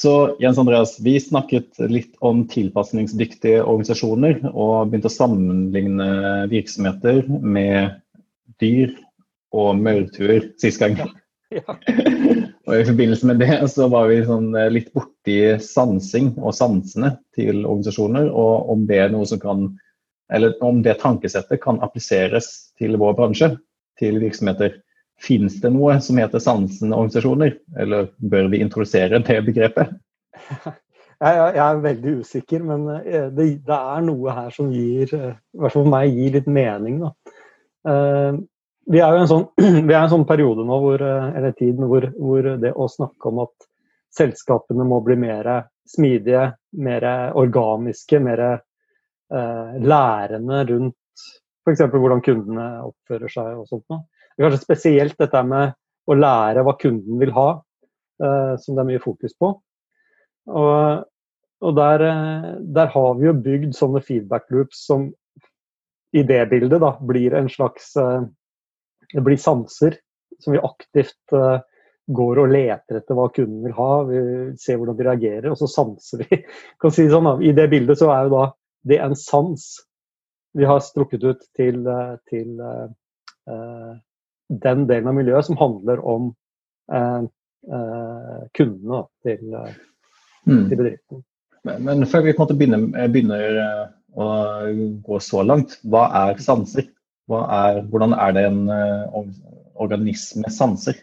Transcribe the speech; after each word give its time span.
Så 0.00 0.36
Jens 0.40 0.58
Andreas, 0.58 0.94
vi 1.00 1.18
snakket 1.20 1.76
litt 1.92 2.14
om 2.24 2.46
tilpasningsdyktige 2.48 3.58
organisasjoner 3.60 4.38
og 4.48 4.88
begynte 4.88 5.10
å 5.10 5.12
sammenligne 5.12 6.06
virksomheter 6.48 7.26
med 7.28 7.98
dyr 8.62 8.94
og 9.52 9.76
maurtuer 9.76 10.46
sist 10.62 10.80
gang. 10.80 10.96
Ja. 11.52 11.76
og 12.64 12.72
I 12.78 12.86
forbindelse 12.88 13.28
med 13.28 13.42
det 13.44 13.58
så 13.74 13.90
var 13.92 14.08
vi 14.08 14.22
sånn 14.24 14.54
litt 14.72 14.88
borti 14.96 15.36
sansing 15.60 16.32
og 16.38 16.56
sansene 16.56 17.18
til 17.36 17.66
organisasjoner, 17.66 18.32
og 18.32 18.72
om 18.72 18.88
det 18.88 19.02
er 19.04 19.12
noe 19.12 19.28
som 19.28 19.42
kan 19.42 19.68
eller 20.32 20.56
om 20.64 20.80
det 20.80 20.96
tankesettet 21.02 21.60
kan 21.60 21.82
appliseres 21.84 22.72
til 22.80 22.96
vår 22.96 23.18
bransje, 23.18 23.52
til 24.00 24.16
virksomheter. 24.22 24.80
Fins 25.20 25.58
det 25.60 25.72
noe 25.74 25.98
som 26.00 26.18
heter 26.20 26.42
sansende 26.42 26.96
organisasjoner, 26.96 27.56
eller 27.80 28.08
bør 28.16 28.48
vi 28.52 28.62
introdusere 28.64 29.20
det 29.24 29.40
begrepet? 29.48 29.92
Jeg, 31.20 31.56
er 31.60 31.82
veldig 31.84 32.12
usikker, 32.22 32.62
men 32.64 32.86
eh, 33.02 33.26
det, 33.36 33.50
er 33.76 34.04
noe 34.06 34.32
her 34.32 34.54
som 34.54 34.70
gir, 34.72 35.10
eh, 35.12 35.34
i 35.36 35.60
hvert 35.60 35.74
fall 35.74 35.84
for 35.84 35.92
meg, 35.92 36.14
gir 36.16 36.38
litt 36.38 36.46
mening. 36.48 37.02
Da. 37.02 37.10
Uh, 37.84 38.38
vi 38.88 39.02
er 39.04 39.12
jo 39.12 39.26
en 39.26 39.28
sånn, 39.28 39.44
en 39.92 40.14
sånn 40.14 40.24
periode 40.28 40.64
nå, 40.64 40.78
hvor, 40.80 41.04
eller 41.04 41.52
tid, 41.58 41.82
hvor, 41.90 42.06
hvor 42.16 42.48
det 42.62 42.72
å 42.72 42.88
snakke 42.88 43.28
om 43.28 43.42
at 43.44 43.68
selskapene 44.16 44.86
må 44.88 45.02
bli 45.04 45.18
mer 45.20 45.50
smidige, 45.90 46.46
mer 46.80 47.04
organiske, 47.38 48.18
mer 48.24 48.42
lærende 49.30 50.64
rundt 50.72 50.96
f.eks. 51.66 51.84
hvordan 51.92 52.22
kundene 52.24 52.66
oppfører 52.88 53.30
seg 53.30 53.60
og 53.60 53.68
sånt 53.68 53.84
noe. 53.92 54.02
Kanskje 54.40 54.62
spesielt 54.62 55.18
dette 55.20 55.42
med 55.44 55.74
å 56.08 56.16
lære 56.16 56.64
hva 56.64 56.74
kunden 56.80 57.20
vil 57.20 57.32
ha, 57.36 57.48
uh, 58.24 58.54
som 58.60 58.76
det 58.76 58.84
er 58.84 58.90
mye 58.94 59.02
fokus 59.02 59.36
på. 59.38 59.52
Og, 60.50 61.02
og 61.60 61.74
der, 61.76 62.02
eh, 62.08 62.46
der, 62.74 62.88
har 62.90 63.10
vi 63.18 63.26
jo 63.28 63.34
bygd 63.44 63.74
sånne 63.76 64.00
feedback 64.02 64.46
loops 64.50 64.80
som 64.88 65.10
i 66.16 66.22
det 66.26 66.40
bildet 66.50 66.80
da, 66.82 66.94
blir 67.06 67.36
en 67.38 67.50
slags 67.52 67.92
uh, 68.00 68.24
Det 69.12 69.22
blir 69.26 69.38
sanser 69.38 69.98
som 70.40 70.56
vi 70.56 70.62
aktivt 70.64 71.36
uh, 71.36 71.60
går 72.10 72.40
og 72.40 72.50
leter 72.54 72.98
etter 72.98 73.18
hva 73.18 73.28
kunden 73.34 73.60
vil 73.66 73.76
ha. 73.76 73.90
Vi 74.08 74.22
ser 74.58 74.80
hvordan 74.80 74.98
de 74.98 75.06
reagerer, 75.06 75.50
og 75.52 75.60
så 75.60 75.68
sanser 75.70 76.24
vi. 76.24 76.40
kan 76.80 76.96
si 76.96 77.06
sånn 77.12 77.28
da, 77.28 77.36
I 77.44 77.52
det 77.54 77.68
bildet 77.70 78.00
så 78.00 78.10
er 78.16 78.26
jo 78.26 78.34
da 78.38 78.44
det 78.88 79.02
en 79.04 79.14
sans 79.18 79.68
vi 80.56 80.66
har 80.66 80.80
strukket 80.82 81.22
ut 81.22 81.44
til, 81.54 81.84
til 82.26 82.56
den 84.50 84.86
delen 84.88 85.10
av 85.10 85.16
miljøet 85.16 85.46
som 85.46 85.58
handler 85.60 86.02
om 86.06 86.30
eh, 86.92 87.22
eh, 87.70 88.38
kundene 88.56 89.02
til, 89.24 89.42
mm. 89.50 90.64
til, 90.68 90.76
bedriften. 90.76 91.22
Men, 91.68 91.84
men, 91.86 92.06
før 92.08 92.24
vi 92.26 92.34
begynner, 92.34 92.88
eh, 92.98 93.10
begynner, 93.12 93.60
å 94.18 94.26
gå 95.06 95.20
så 95.22 95.44
langt, 95.46 95.76
hva 95.86 96.08
er 96.24 96.40
sanser? 96.42 96.88
Hva 97.30 97.44
er, 97.54 97.76
hvordan 97.92 98.16
er 98.18 98.32
det 98.34 98.42
en 98.48 98.64
organisme 99.78 100.50
sanser? 100.50 100.96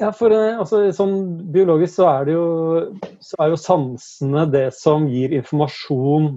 Ja, 0.00 0.08
for 0.16 0.32
altså, 0.32 0.80
sånn 0.96 1.18
Biologisk 1.52 1.98
så 1.98 2.06
er, 2.08 2.24
det 2.26 2.32
jo, 2.34 2.46
så 3.22 3.42
er 3.44 3.52
jo 3.52 3.58
sansene 3.60 4.46
det 4.50 4.64
som 4.74 5.04
gir 5.12 5.36
informasjon 5.36 6.30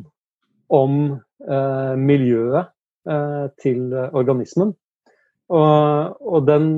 om 0.75 0.99
eh, 1.47 1.95
miljøet 1.95 2.67
eh, 3.07 3.47
til 3.63 3.95
organismen. 3.95 4.75
Og, 5.53 6.17
og 6.21 6.47
den, 6.47 6.69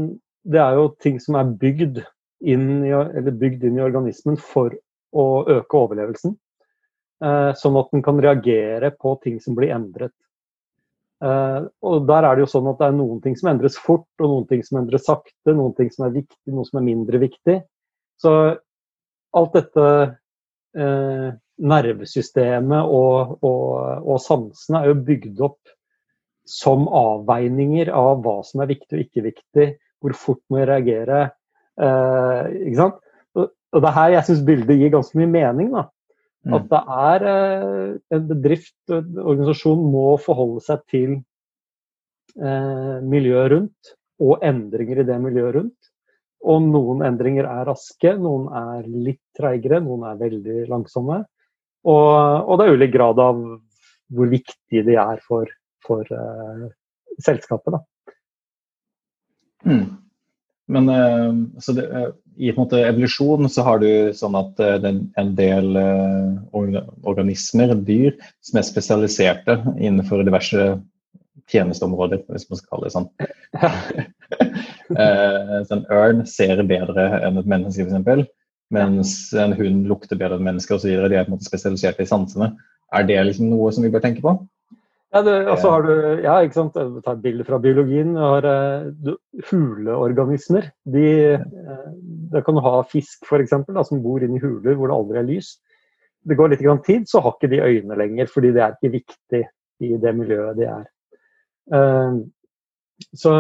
det 0.46 0.62
er 0.62 0.78
jo 0.78 0.92
ting 1.02 1.18
som 1.22 1.40
er 1.40 1.50
bygd 1.62 2.04
inn, 2.46 2.68
i, 2.86 2.94
bygd 3.30 3.66
inn 3.68 3.80
i 3.80 3.86
organismen 3.86 4.38
for 4.40 4.76
å 5.10 5.26
øke 5.50 5.82
overlevelsen. 5.82 6.36
Eh, 7.20 7.52
sånn 7.60 7.78
at 7.80 7.90
den 7.92 8.04
kan 8.06 8.22
reagere 8.22 8.94
på 8.96 9.16
ting 9.24 9.40
som 9.44 9.58
blir 9.58 9.74
endret. 9.76 10.16
Eh, 11.20 11.60
og 11.84 12.06
der 12.08 12.24
er 12.24 12.38
det 12.38 12.46
jo 12.46 12.54
sånn 12.54 12.70
at 12.72 12.80
det 12.80 12.88
er 12.88 12.96
noen 12.96 13.20
ting 13.24 13.36
som 13.40 13.52
endres 13.52 13.76
fort, 13.82 14.08
og 14.22 14.28
noen 14.28 14.48
ting 14.48 14.64
som 14.64 14.80
endres 14.80 15.08
sakte, 15.10 15.52
noen 15.52 15.76
ting 15.76 15.92
som 15.92 16.08
er 16.08 16.16
viktig, 16.22 16.54
noe 16.54 16.68
som 16.70 16.80
er 16.80 16.88
mindre 16.88 17.20
viktig. 17.26 17.58
Så 18.20 18.34
alt 19.40 19.58
dette 19.58 19.90
eh, 20.80 21.28
nervesystemet 21.60 22.88
og, 22.88 23.36
og, 23.44 24.08
og 24.08 24.24
sansene 24.24 24.84
er 24.84 24.94
jo 24.94 25.02
bygd 25.10 25.44
opp 25.50 25.76
som 26.50 26.88
avveininger 26.90 27.92
av 27.94 28.24
hva 28.26 28.40
som 28.46 28.64
er 28.64 28.72
viktig 28.72 28.98
og 28.98 29.04
ikke 29.04 29.26
viktig, 29.28 29.68
hvor 30.02 30.16
fort 30.18 30.42
må 30.50 30.62
jeg 30.62 30.70
reagere. 30.72 31.22
Eh, 31.80 32.50
ikke 32.66 32.80
sant? 32.80 33.00
Og, 33.38 33.52
og 33.76 33.84
det 33.84 33.90
er 33.92 33.98
her 34.00 34.14
jeg 34.16 34.28
syns 34.30 34.44
bildet 34.48 34.80
gir 34.80 34.94
ganske 34.96 35.20
mye 35.20 35.32
mening. 35.36 35.72
da. 35.76 35.86
Mm. 36.48 36.56
At 36.58 36.68
det 36.72 36.82
er 37.06 37.28
eh, 37.34 37.94
en 38.16 38.26
bedrift 38.32 38.96
en 38.96 39.22
organisasjon 39.22 39.86
må 39.94 40.08
forholde 40.24 40.64
seg 40.66 40.84
til 40.92 41.16
eh, 42.40 42.98
miljøet 43.04 43.54
rundt 43.54 43.96
og 44.20 44.44
endringer 44.44 45.04
i 45.04 45.08
det 45.08 45.20
miljøet 45.22 45.56
rundt. 45.60 45.92
Og 46.50 46.64
noen 46.64 47.04
endringer 47.04 47.48
er 47.52 47.68
raske, 47.68 48.14
noen 48.16 48.48
er 48.56 48.88
litt 48.88 49.22
treigere, 49.36 49.82
noen 49.84 50.06
er 50.08 50.20
veldig 50.22 50.64
langsomme. 50.72 51.22
Og, 51.88 52.12
og 52.48 52.60
det 52.60 52.66
er 52.66 52.78
ulik 52.80 52.94
grad 52.96 53.20
av 53.24 53.40
hvor 54.10 54.30
viktig 54.32 54.84
de 54.88 54.96
er 55.00 55.20
for 55.28 55.52
for 55.86 56.06
uh, 56.14 56.70
selskapet. 57.26 57.74
Da. 57.74 57.80
Mm. 59.66 59.98
Men 60.70 60.90
uh, 60.90 61.34
det, 61.76 61.86
uh, 61.90 62.12
i 62.38 62.50
en 62.52 62.60
måte 62.60 62.86
evolusjon 62.86 63.50
så 63.52 63.66
har 63.68 63.82
du 63.82 63.90
sånn 64.16 64.36
at 64.40 64.54
det 64.60 64.92
er 64.92 65.02
en 65.20 65.34
del 65.36 65.68
organismer, 66.54 67.74
dyr, 67.84 68.14
som 68.46 68.62
er 68.62 68.68
spesialiserte 68.68 69.58
innenfor 69.76 70.24
diverse 70.24 70.78
tjenesteområder, 71.50 72.22
hvis 72.30 72.48
man 72.48 72.58
skal 72.62 72.72
kalle 72.72 72.88
det 72.88 72.94
sånn. 72.94 73.10
så 75.68 75.76
en 75.76 75.88
ørn 75.92 76.24
ser 76.30 76.62
bedre 76.70 77.04
enn 77.26 77.42
et 77.42 77.50
menneske, 77.50 77.90
f.eks. 77.90 78.30
Mens 78.72 79.34
en 79.34 79.54
hund 79.58 79.88
lukter 79.90 80.16
bedre 80.16 80.38
enn 80.38 80.46
mennesker 80.46 80.78
osv. 80.78 80.94
De 80.94 81.18
er 81.18 81.26
på 81.26 81.34
en 81.34 81.36
måte 81.36 81.50
spesialiserte 81.50 82.06
i 82.06 82.10
sansene. 82.10 82.54
Er 82.96 83.04
det 83.10 83.20
liksom 83.26 83.50
noe 83.52 83.72
som 83.74 83.84
vi 83.84 83.92
bør 83.94 84.04
tenke 84.06 84.24
på? 84.24 84.38
Ja, 85.10 85.24
det, 85.26 85.34
altså 85.50 85.72
har 85.74 85.86
du, 85.88 85.94
ja, 86.22 86.36
ikke 86.46 86.60
sant? 86.60 86.76
Ta 87.02 87.16
et 87.16 87.24
bilde 87.24 87.46
fra 87.48 87.58
biologien. 87.62 88.12
Du 88.14 88.22
har 88.22 88.46
du, 88.94 89.16
huleorganismer. 89.50 90.68
De, 90.86 91.06
uh, 91.42 91.88
det 92.30 92.44
kan 92.46 92.58
du 92.58 92.62
ha 92.62 92.76
fisk 92.92 93.26
eksempel, 93.40 93.80
som 93.88 94.04
bor 94.04 94.22
inne 94.22 94.38
i 94.38 94.44
huler 94.44 94.78
hvor 94.78 94.92
det 94.92 95.00
aldri 95.00 95.22
er 95.22 95.28
lys. 95.32 95.56
Det 96.30 96.38
går 96.38 96.54
litt 96.54 96.62
tid, 96.86 97.10
så 97.10 97.24
har 97.26 97.34
ikke 97.34 97.50
de 97.50 97.64
øyne 97.64 97.98
lenger, 97.98 98.30
fordi 98.30 98.54
det 98.54 98.62
er 98.62 98.78
ikke 98.78 98.94
viktig 99.00 99.42
i 99.80 99.92
det 99.98 100.14
miljøet 100.14 100.60
de 100.60 100.70
er. 100.70 100.86
Uh, 101.74 102.22
så 103.18 103.34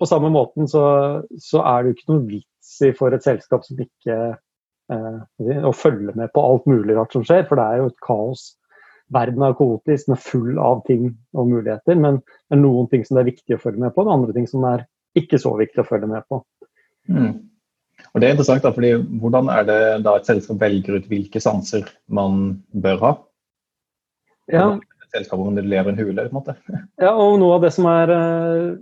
på 0.00 0.10
samme 0.10 0.32
måten 0.34 0.66
så, 0.66 1.22
så, 1.38 1.62
er 1.62 1.82
det 1.82 1.92
jo 1.92 1.96
ikke 1.96 2.12
noe 2.12 2.26
vits 2.32 2.76
i 2.82 2.90
for 2.96 3.14
et 3.14 3.24
selskap 3.24 3.62
som 3.64 3.78
ikke 3.78 4.18
å 5.66 5.72
følge 5.74 6.12
med 6.14 6.30
på 6.30 6.42
alt 6.46 6.66
mulig 6.70 6.94
rart 6.94 7.14
som 7.14 7.24
skjer, 7.26 7.42
for 7.48 7.58
det 7.58 7.64
er 7.66 7.80
jo 7.80 7.88
et 7.90 8.02
kaos 8.06 8.44
verden 9.14 9.44
er 9.46 9.56
kaotisk, 9.58 10.08
den 10.08 10.16
er 10.16 10.22
full 10.22 10.60
av 10.62 10.82
ting 10.86 11.10
og 11.36 11.50
muligheter. 11.50 11.98
Men 11.98 12.20
det 12.22 12.56
er 12.56 12.62
noen 12.62 12.88
ting 12.90 13.04
som 13.06 13.18
det 13.18 13.24
er 13.24 13.32
viktig 13.32 13.56
å 13.56 13.62
følge 13.62 13.84
med 13.84 13.94
på, 13.94 14.04
og 14.04 14.14
andre 14.14 14.34
ting 14.36 14.48
som 14.50 14.64
er 14.68 14.86
ikke 15.16 15.40
så 15.40 15.54
viktig 15.58 15.82
å 15.82 15.88
følge 15.88 16.10
med 16.10 16.26
på. 16.30 16.40
Mm. 17.12 17.36
Og 18.12 18.20
det 18.20 18.28
er 18.28 18.34
interessant, 18.34 18.64
da, 18.64 18.72
fordi 18.74 18.92
Hvordan 19.20 19.48
er 19.52 19.64
det 19.68 19.80
da 20.04 20.16
et 20.18 20.28
selskap 20.28 20.60
velger 20.60 20.98
ut 20.98 21.08
hvilke 21.10 21.40
sanser 21.42 21.86
man 22.08 22.58
bør 22.72 23.00
ha? 23.04 23.12
Ja. 24.52 24.66
Et 25.06 25.18
selskap 25.18 25.40
om 25.42 25.56
det 25.56 25.66
lever 25.66 25.92
en 25.92 26.00
hule, 26.00 26.26
på 26.26 26.32
en 26.32 26.38
måte. 26.40 26.56
Ja, 27.04 27.14
og 27.14 27.38
noe 27.40 27.58
av 27.58 27.66
det 27.66 27.72
som 27.76 27.88
er 27.90 28.12
eh, 28.14 28.74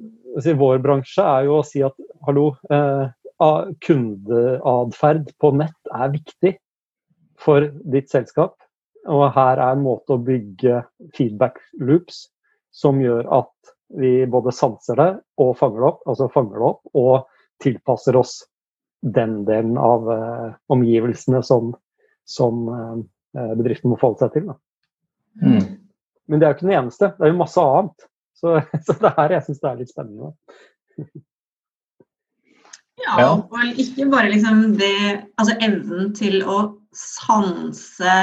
si, 0.42 0.56
vår 0.58 0.82
bransje, 0.84 1.22
er 1.24 1.48
jo 1.48 1.60
å 1.60 1.66
si 1.66 1.84
at 1.86 1.96
hallo, 2.26 2.52
eh, 2.72 3.06
kundeatferd 3.84 5.32
på 5.42 5.50
nett 5.58 5.90
er 5.92 6.12
viktig 6.14 6.54
for 7.44 7.66
ditt 7.92 8.08
selskap. 8.12 8.54
Og 9.10 9.26
her 9.34 9.60
er 9.60 9.74
en 9.74 9.84
måte 9.84 10.16
å 10.16 10.22
bygge 10.24 10.82
feedback 11.16 11.60
loops 11.80 12.26
som 12.74 13.00
gjør 13.02 13.28
at 13.36 13.74
vi 13.94 14.24
både 14.26 14.52
sanser 14.54 14.98
det 14.98 15.10
og 15.42 15.54
fanger 15.58 15.82
det 15.82 15.88
opp, 15.90 16.00
altså 16.08 16.30
fanger 16.32 16.58
det 16.58 16.68
opp 16.70 16.98
og 16.98 17.14
tilpasser 17.62 18.16
oss 18.18 18.38
den 19.04 19.42
delen 19.44 19.76
av 19.78 20.08
uh, 20.08 20.48
omgivelsene 20.72 21.42
som, 21.44 21.74
som 22.24 22.64
uh, 22.72 23.52
bedriften 23.58 23.92
må 23.92 24.00
forholde 24.00 24.24
seg 24.24 24.38
til. 24.38 24.50
Mm. 25.42 25.76
Men 26.26 26.40
det 26.40 26.46
er 26.46 26.52
jo 26.52 26.56
ikke 26.58 26.68
den 26.70 26.78
eneste, 26.80 27.12
det 27.18 27.26
er 27.26 27.34
jo 27.34 27.40
masse 27.42 27.68
annet. 27.68 28.08
Så, 28.34 28.56
så 28.86 28.96
det 28.98 29.10
er 29.10 29.18
her 29.20 29.36
jeg 29.36 29.46
syns 29.48 29.62
det 29.62 29.70
er 29.70 29.80
litt 29.82 29.92
spennende. 29.92 30.32
ja, 33.04 33.28
og 33.28 33.80
ikke 33.82 34.08
bare 34.10 34.30
liksom 34.30 34.76
det 34.78 34.96
Altså 35.34 35.56
evnen 35.66 36.12
til 36.16 36.40
å 36.46 36.58
sanse 36.94 38.14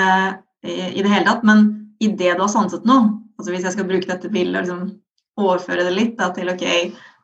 i 0.63 1.01
det 1.01 1.09
hele 1.09 1.25
tatt. 1.27 1.45
Men 1.47 1.69
idet 2.01 2.35
du 2.37 2.43
har 2.43 2.51
sanset 2.51 2.85
noe, 2.89 3.15
altså 3.37 3.53
hvis 3.53 3.65
jeg 3.67 3.75
skal 3.75 3.87
bruke 3.89 4.09
dette 4.09 4.31
bildet 4.33 4.59
og 4.59 4.67
liksom 4.67 5.41
overføre 5.41 5.87
det 5.87 5.95
litt 5.95 6.17
da, 6.19 6.29
til 6.35 6.51
ok, 6.51 6.65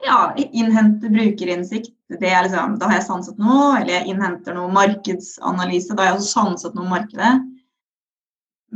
ja, 0.05 0.19
innhente 0.37 1.11
brukerinnsikt. 1.11 1.91
Det 2.07 2.29
er 2.29 2.45
liksom, 2.45 2.77
da 2.79 2.87
har 2.87 3.01
jeg 3.01 3.07
sanset 3.09 3.41
noe, 3.41 3.81
eller 3.81 3.97
jeg 3.97 4.13
innhenter 4.13 4.55
noe 4.55 4.71
markedsanalyse. 4.73 5.93
Da 5.93 6.03
har 6.05 6.13
jeg 6.13 6.21
også 6.21 6.33
sanset 6.39 6.77
noe 6.77 6.85
om 6.85 6.95
markedet. 6.95 7.33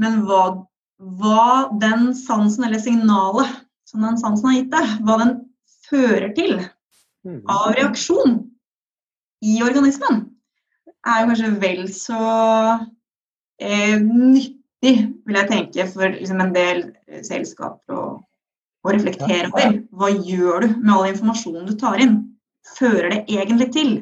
Men 0.02 0.22
hva, 0.28 0.44
hva 1.22 1.48
den 1.82 2.12
sansen, 2.18 2.68
eller 2.68 2.82
signalet 2.84 3.56
som 3.88 4.04
den 4.04 4.20
sansen 4.20 4.50
har 4.50 4.60
gitt 4.60 4.76
deg, 4.76 4.94
hva 5.08 5.18
den 5.24 5.34
fører 5.88 6.36
til 6.36 6.60
Mm. 7.22 7.44
av 7.46 7.76
reaksjon 7.78 8.40
i 9.46 9.60
organismen, 9.62 10.24
er 11.06 11.20
jo 11.22 11.28
kanskje 11.30 11.50
vel 11.62 11.82
så 11.94 12.22
eh, 13.62 13.98
nyttig, 14.02 14.96
vil 15.28 15.40
jeg 15.40 15.50
tenke, 15.52 15.88
for 15.94 16.14
liksom, 16.14 16.42
en 16.44 16.54
del 16.56 16.84
eh, 17.08 17.22
selskaper 17.26 17.98
å, 17.98 18.06
å 18.82 18.94
reflektere 18.96 19.50
over. 19.52 19.80
Hva 19.94 20.12
gjør 20.14 20.66
du 20.66 20.70
med 20.80 20.94
all 20.96 21.10
informasjonen 21.12 21.68
du 21.70 21.76
tar 21.80 22.02
inn? 22.04 22.18
Fører 22.78 23.10
det 23.14 23.22
egentlig 23.30 23.72
til 23.76 23.94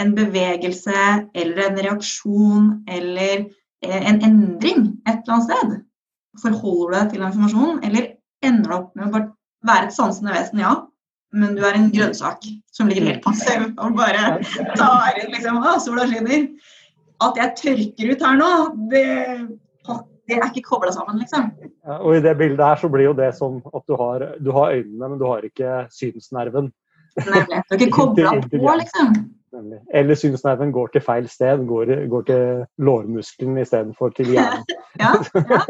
en 0.00 0.14
bevegelse 0.16 1.02
eller 1.36 1.64
en 1.66 1.82
reaksjon 1.84 2.70
eller 2.90 3.44
eh, 3.84 4.00
en 4.00 4.22
endring 4.26 4.86
et 5.06 5.20
eller 5.20 5.36
annet 5.36 5.50
sted? 5.50 5.76
Forholder 6.40 6.86
du 6.86 6.96
deg 6.96 7.12
til 7.12 7.26
informasjonen, 7.26 7.82
eller 7.86 8.12
ender 8.46 8.70
du 8.70 8.76
opp 8.78 8.94
med 8.96 9.08
å 9.08 9.14
bare 9.16 9.32
være 9.66 9.90
et 9.90 9.96
sansende 9.96 10.32
vesen, 10.32 10.62
ja, 10.62 10.76
men 11.36 11.54
du 11.54 11.62
er 11.66 11.76
en 11.78 11.90
grønnsak 11.92 12.46
som 12.74 12.88
ligger 12.90 13.06
helt 13.06 13.22
passiv 13.22 13.68
og 13.68 13.96
bare 13.98 14.40
tar 14.78 15.18
inn 15.20 15.30
liksom 15.34 15.60
Å, 15.62 15.76
sola 15.82 16.06
skinner. 16.10 16.46
At 17.20 17.40
jeg 17.40 17.56
tørker 17.58 18.12
ut 18.14 18.22
her 18.24 18.38
nå, 18.40 18.52
det, 18.92 19.06
det 20.30 20.38
er 20.38 20.46
ikke 20.50 20.68
kobla 20.68 20.92
sammen, 20.94 21.18
liksom. 21.20 21.50
Ja, 21.84 21.98
og 21.98 22.16
I 22.16 22.22
det 22.24 22.36
bildet 22.38 22.64
her 22.64 22.78
så 22.80 22.90
blir 22.92 23.10
jo 23.10 23.16
det 23.18 23.32
sånn 23.38 23.58
at 23.74 23.84
du 23.88 23.96
har, 23.98 24.24
du 24.38 24.52
har 24.56 24.76
øynene, 24.78 25.08
men 25.08 25.18
du 25.20 25.26
har 25.28 25.44
ikke 25.46 25.84
synsnerven. 25.94 26.70
Nemlig. 27.18 27.60
Du 27.66 27.76
er 27.76 27.80
ikke 27.80 27.92
kobla 28.00 28.36
på, 28.46 28.64
liksom. 28.84 29.14
Nemlig. 29.50 29.80
Eller 29.94 30.14
synsnerven 30.14 30.70
går 30.72 30.92
til 30.94 31.02
feil 31.02 31.26
sted, 31.28 31.64
går, 31.66 31.90
går 32.12 32.26
til 32.28 32.64
lårmuskelen 32.86 33.58
istedenfor 33.64 34.14
til 34.16 34.36
hjernen. 34.36 34.66
Ja, 35.00 35.12
ja, 35.34 35.60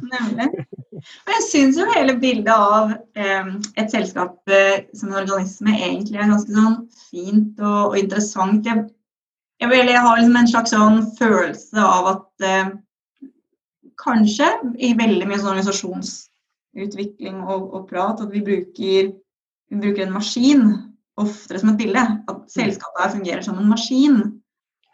nemlig. 0.00 0.62
Og 0.94 1.32
jeg 1.32 1.42
syns 1.48 1.78
jo 1.80 1.84
hele 1.90 2.14
bildet 2.22 2.52
av 2.54 2.92
eh, 3.18 3.48
et 3.82 3.90
selskap 3.90 4.38
eh, 4.54 4.84
som 4.94 5.10
en 5.10 5.18
organisme 5.18 5.74
egentlig 5.74 6.14
er 6.16 6.30
ganske 6.30 6.54
sånn 6.54 6.76
fint 7.10 7.58
og, 7.58 7.80
og 7.90 7.98
interessant. 7.98 8.70
Jeg, 8.70 8.86
jeg, 9.58 9.70
vil, 9.70 9.90
jeg 9.90 10.02
har 10.04 10.18
liksom 10.18 10.36
en 10.38 10.50
slags 10.50 10.74
sånn 10.74 11.00
følelse 11.18 11.82
av 11.82 12.10
at 12.12 12.46
eh, 12.46 12.68
kanskje 13.98 14.50
i 14.78 14.92
veldig 14.98 15.26
mye 15.26 15.38
sånn 15.40 15.52
organisasjonsutvikling 15.52 17.40
og, 17.42 17.64
og 17.74 17.88
prat 17.90 18.22
at 18.22 18.30
vi 18.32 18.44
bruker, 18.46 19.10
vi 19.68 19.80
bruker 19.82 20.06
en 20.06 20.14
maskin 20.14 20.68
oftere 21.18 21.58
som 21.60 21.72
et 21.72 21.80
bilde. 21.80 22.04
At 22.30 22.44
selskapet 22.54 23.02
her 23.02 23.16
fungerer 23.16 23.42
som 23.46 23.58
en 23.58 23.72
maskin. 23.72 24.20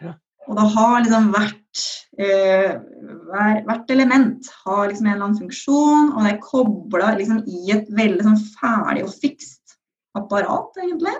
Ja. 0.00 0.14
Og 0.48 0.56
da 0.58 0.64
har 0.76 0.96
liksom 1.04 1.28
hvert, 1.34 1.84
eh, 2.16 2.72
hver, 3.28 3.60
hvert 3.68 3.92
element 3.92 4.48
har 4.64 4.88
liksom 4.88 5.06
en 5.06 5.12
eller 5.12 5.28
annen 5.28 5.42
funksjon, 5.42 6.14
og 6.14 6.24
det 6.24 6.32
er 6.32 6.42
kobla 6.44 7.12
liksom 7.20 7.44
i 7.44 7.76
et 7.76 7.92
veldig 7.92 8.24
sånn 8.30 8.42
ferdig 8.56 9.04
og 9.04 9.14
fikst 9.20 9.76
apparat, 10.16 10.72
egentlig. 10.80 11.16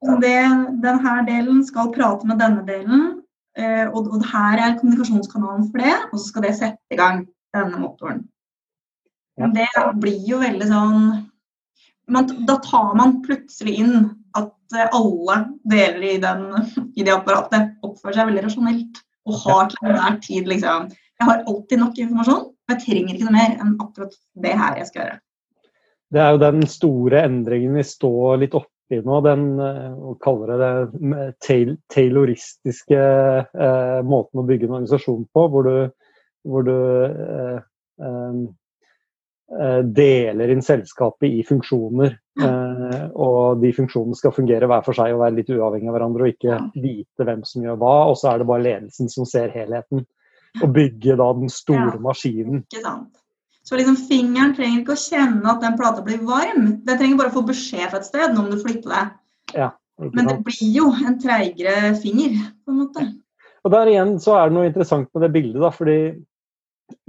Det, 0.00 0.36
denne 0.80 1.16
delen 1.28 1.64
skal 1.66 1.90
prate 1.92 2.28
med 2.28 2.40
denne 2.40 2.62
delen, 2.64 3.02
eh, 3.58 3.84
og, 3.90 4.08
og 4.08 4.24
her 4.30 4.62
er 4.62 4.78
kommunikasjonskanalen 4.78 5.66
for 5.68 5.82
det, 5.82 5.96
og 6.08 6.16
så 6.16 6.24
skal 6.30 6.46
det 6.46 6.54
sette 6.56 6.96
i 6.96 7.00
gang 7.00 7.26
denne 7.54 7.82
motoren. 7.82 8.22
Ja. 9.40 9.50
Det 9.52 9.68
blir 10.00 10.24
jo 10.28 10.40
veldig 10.40 10.66
sånn 10.68 11.04
man, 12.10 12.26
Da 12.48 12.58
tar 12.64 12.90
man 12.98 13.20
plutselig 13.24 13.76
inn 13.80 13.94
at 14.36 14.76
eh, 14.76 14.88
alle 14.96 15.36
deler 15.70 16.08
i, 16.10 16.16
den, 16.22 16.48
i 16.96 17.06
det 17.06 17.14
apparatet 17.14 17.76
oppfører 17.86 18.18
seg 18.18 18.30
veldig 18.32 18.44
rasjonelt. 18.48 19.00
Og 19.28 19.36
har 19.44 19.68
til 19.70 19.90
enhver 19.90 20.16
tid 20.24 20.48
liksom 20.48 20.88
Jeg 20.90 21.28
har 21.28 21.42
alltid 21.44 21.82
nok 21.82 21.98
informasjon, 22.00 22.44
og 22.48 22.72
jeg 22.72 22.82
trenger 22.86 23.14
ikke 23.14 23.26
noe 23.28 23.36
mer 23.36 23.56
enn 23.60 23.74
akkurat 23.84 24.14
det 24.40 24.54
her 24.56 24.78
jeg 24.80 24.88
skal 24.88 25.02
gjøre. 25.02 25.18
Det 26.10 26.22
er 26.24 26.30
jo 26.32 26.40
den 26.42 26.62
store 26.66 27.24
endringen 27.28 27.76
vi 27.76 27.84
står 27.86 28.40
litt 28.40 28.56
oppi 28.90 29.06
nå, 29.06 29.20
den 29.22 29.44
hva 29.60 30.18
kaller 30.22 30.50
kalle 30.50 30.58
det 30.58 30.58
det 31.46 31.76
tayloristiske 31.92 32.98
eh, 32.98 34.00
måten 34.02 34.42
å 34.42 34.46
bygge 34.46 34.66
en 34.66 34.78
organisasjon 34.80 35.26
på, 35.32 35.44
hvor 35.52 35.66
du, 35.66 35.76
hvor 36.42 36.66
du 36.66 36.74
eh, 37.06 37.60
eh, 38.02 38.40
eh, 39.60 39.82
deler 39.84 40.50
inn 40.50 40.62
selskapet 40.62 41.30
i 41.30 41.44
funksjoner. 41.46 42.16
Eh, 42.40 43.06
og 43.14 43.60
de 43.62 43.72
funksjonene 43.76 44.18
skal 44.18 44.34
fungere 44.34 44.66
hver 44.70 44.84
for 44.86 44.96
seg 44.96 45.14
og 45.14 45.22
være 45.22 45.38
litt 45.38 45.52
uavhengig 45.54 45.90
av 45.90 45.98
hverandre 45.98 46.26
og 46.26 46.34
ikke 46.34 46.60
vite 46.80 47.28
hvem 47.28 47.44
som 47.46 47.66
gjør 47.66 47.80
hva. 47.82 47.94
Og 48.10 48.18
så 48.18 48.32
er 48.32 48.42
det 48.42 48.50
bare 48.50 48.66
ledelsen 48.66 49.12
som 49.12 49.28
ser 49.28 49.54
helheten. 49.54 50.06
Og 50.64 50.70
bygge 50.74 51.14
da 51.14 51.30
den 51.38 51.50
store 51.52 52.00
maskinen. 52.02 52.64
Ikke 52.66 52.82
sant? 52.82 53.19
Så 53.70 53.76
liksom 53.78 54.00
fingeren 54.08 54.50
trenger 54.56 54.80
ikke 54.80 54.96
å 54.96 54.98
kjenne 54.98 55.46
at 55.46 55.60
den 55.62 55.76
plata 55.78 56.02
blir 56.02 56.18
varm. 56.26 56.64
Den 56.82 56.96
trenger 56.98 57.20
bare 57.20 57.30
å 57.30 57.36
få 57.36 57.44
beskjed 57.46 57.92
fra 57.92 58.00
et 58.00 58.08
sted 58.08 58.34
om 58.34 58.48
du 58.50 58.56
flytter 58.58 58.90
deg. 58.90 59.12
Ja, 59.54 59.68
Men 60.02 60.26
det 60.26 60.40
blir 60.42 60.72
jo 60.74 60.88
en 60.90 61.20
treigere 61.22 61.92
finger, 62.02 62.34
på 62.66 62.74
en 62.74 62.80
måte. 62.80 63.06
Og 63.62 63.70
der 63.70 63.92
igjen 63.92 64.16
så 64.18 64.34
er 64.40 64.50
det 64.50 64.56
noe 64.56 64.66
interessant 64.72 65.06
med 65.14 65.22
det 65.22 65.30
bildet, 65.38 65.60
da, 65.62 65.70
fordi 65.70 65.96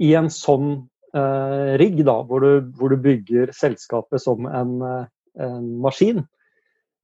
i 0.06 0.12
en 0.14 0.30
sånn 0.30 0.70
eh, 1.18 1.74
rigg, 1.82 1.98
da, 2.06 2.20
hvor 2.30 2.46
du, 2.46 2.70
hvor 2.78 2.94
du 2.94 3.02
bygger 3.10 3.50
selskapet 3.58 4.22
som 4.22 4.46
en, 4.46 4.78
eh, 4.86 5.04
en 5.42 5.68
maskin, 5.82 6.22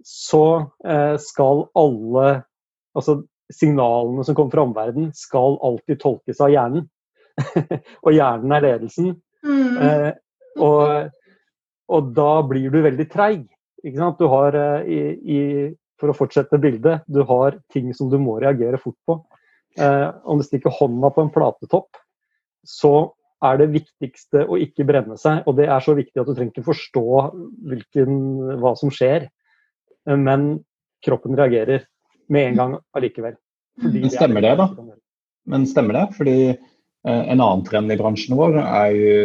så 0.06 0.44
eh, 0.87 1.16
skal 1.19 1.66
alle 1.75 2.28
Altså 2.99 3.20
signalene 3.52 4.25
som 4.26 4.34
kommer 4.34 4.50
fra 4.50 4.62
omverdenen, 4.64 5.10
skal 5.14 5.58
alltid 5.62 6.00
tolkes 6.02 6.40
av 6.43 6.49
hjernen. 6.50 6.88
og 8.06 8.08
hjernen 8.10 8.55
er 8.56 8.64
ledelsen. 8.64 9.12
Mm. 9.46 9.76
Eh, 9.82 10.11
og, 10.64 11.11
og 11.88 12.12
da 12.17 12.31
blir 12.49 12.73
du 12.73 12.81
veldig 12.85 13.08
treig. 13.12 13.44
Ikke 13.85 14.00
sant? 14.00 14.19
Du 14.19 14.31
har, 14.32 14.56
eh, 14.58 14.88
i, 14.90 15.00
i, 15.37 15.40
for 16.00 16.12
å 16.12 16.17
fortsette 16.17 16.61
bildet, 16.62 17.05
du 17.06 17.23
har 17.29 17.58
ting 17.73 17.93
som 17.96 18.11
du 18.11 18.19
må 18.23 18.38
reagere 18.43 18.81
fort 18.82 18.99
på. 19.06 19.20
Eh, 19.79 20.08
om 20.26 20.40
du 20.40 20.46
stikker 20.46 20.75
hånda 20.75 21.12
på 21.14 21.25
en 21.25 21.32
platetopp, 21.35 22.00
så 22.67 23.12
er 23.44 23.61
det 23.61 23.69
viktigste 23.70 24.43
å 24.50 24.58
ikke 24.58 24.87
brenne 24.88 25.19
seg. 25.20 25.44
Og 25.46 25.58
det 25.61 25.69
er 25.70 25.84
så 25.84 25.94
viktig 25.99 26.19
at 26.19 26.26
du 26.26 26.34
trenger 26.34 26.56
ikke 26.56 26.70
forstå 26.73 27.05
hvilken, 27.70 28.17
hva 28.62 28.75
som 28.79 28.91
skjer. 28.94 29.29
Eh, 30.08 30.19
Men 30.19 30.56
kroppen 31.05 31.38
reagerer 31.38 31.87
med 32.29 32.50
en 32.50 32.58
gang 32.58 32.75
allikevel. 32.99 33.38
Fordi 33.79 34.00
Men 34.02 34.11
stemmer 34.11 34.43
det, 34.43 34.56
da? 34.58 34.67
Men 35.49 35.67
stemmer 35.70 35.94
det? 35.94 36.06
Fordi 36.19 36.36
en 37.08 37.41
annen 37.41 37.65
trend 37.67 37.93
i 37.93 37.98
bransjen 37.98 38.36
vår 38.38 38.58
er 38.60 38.94
jo 38.94 39.17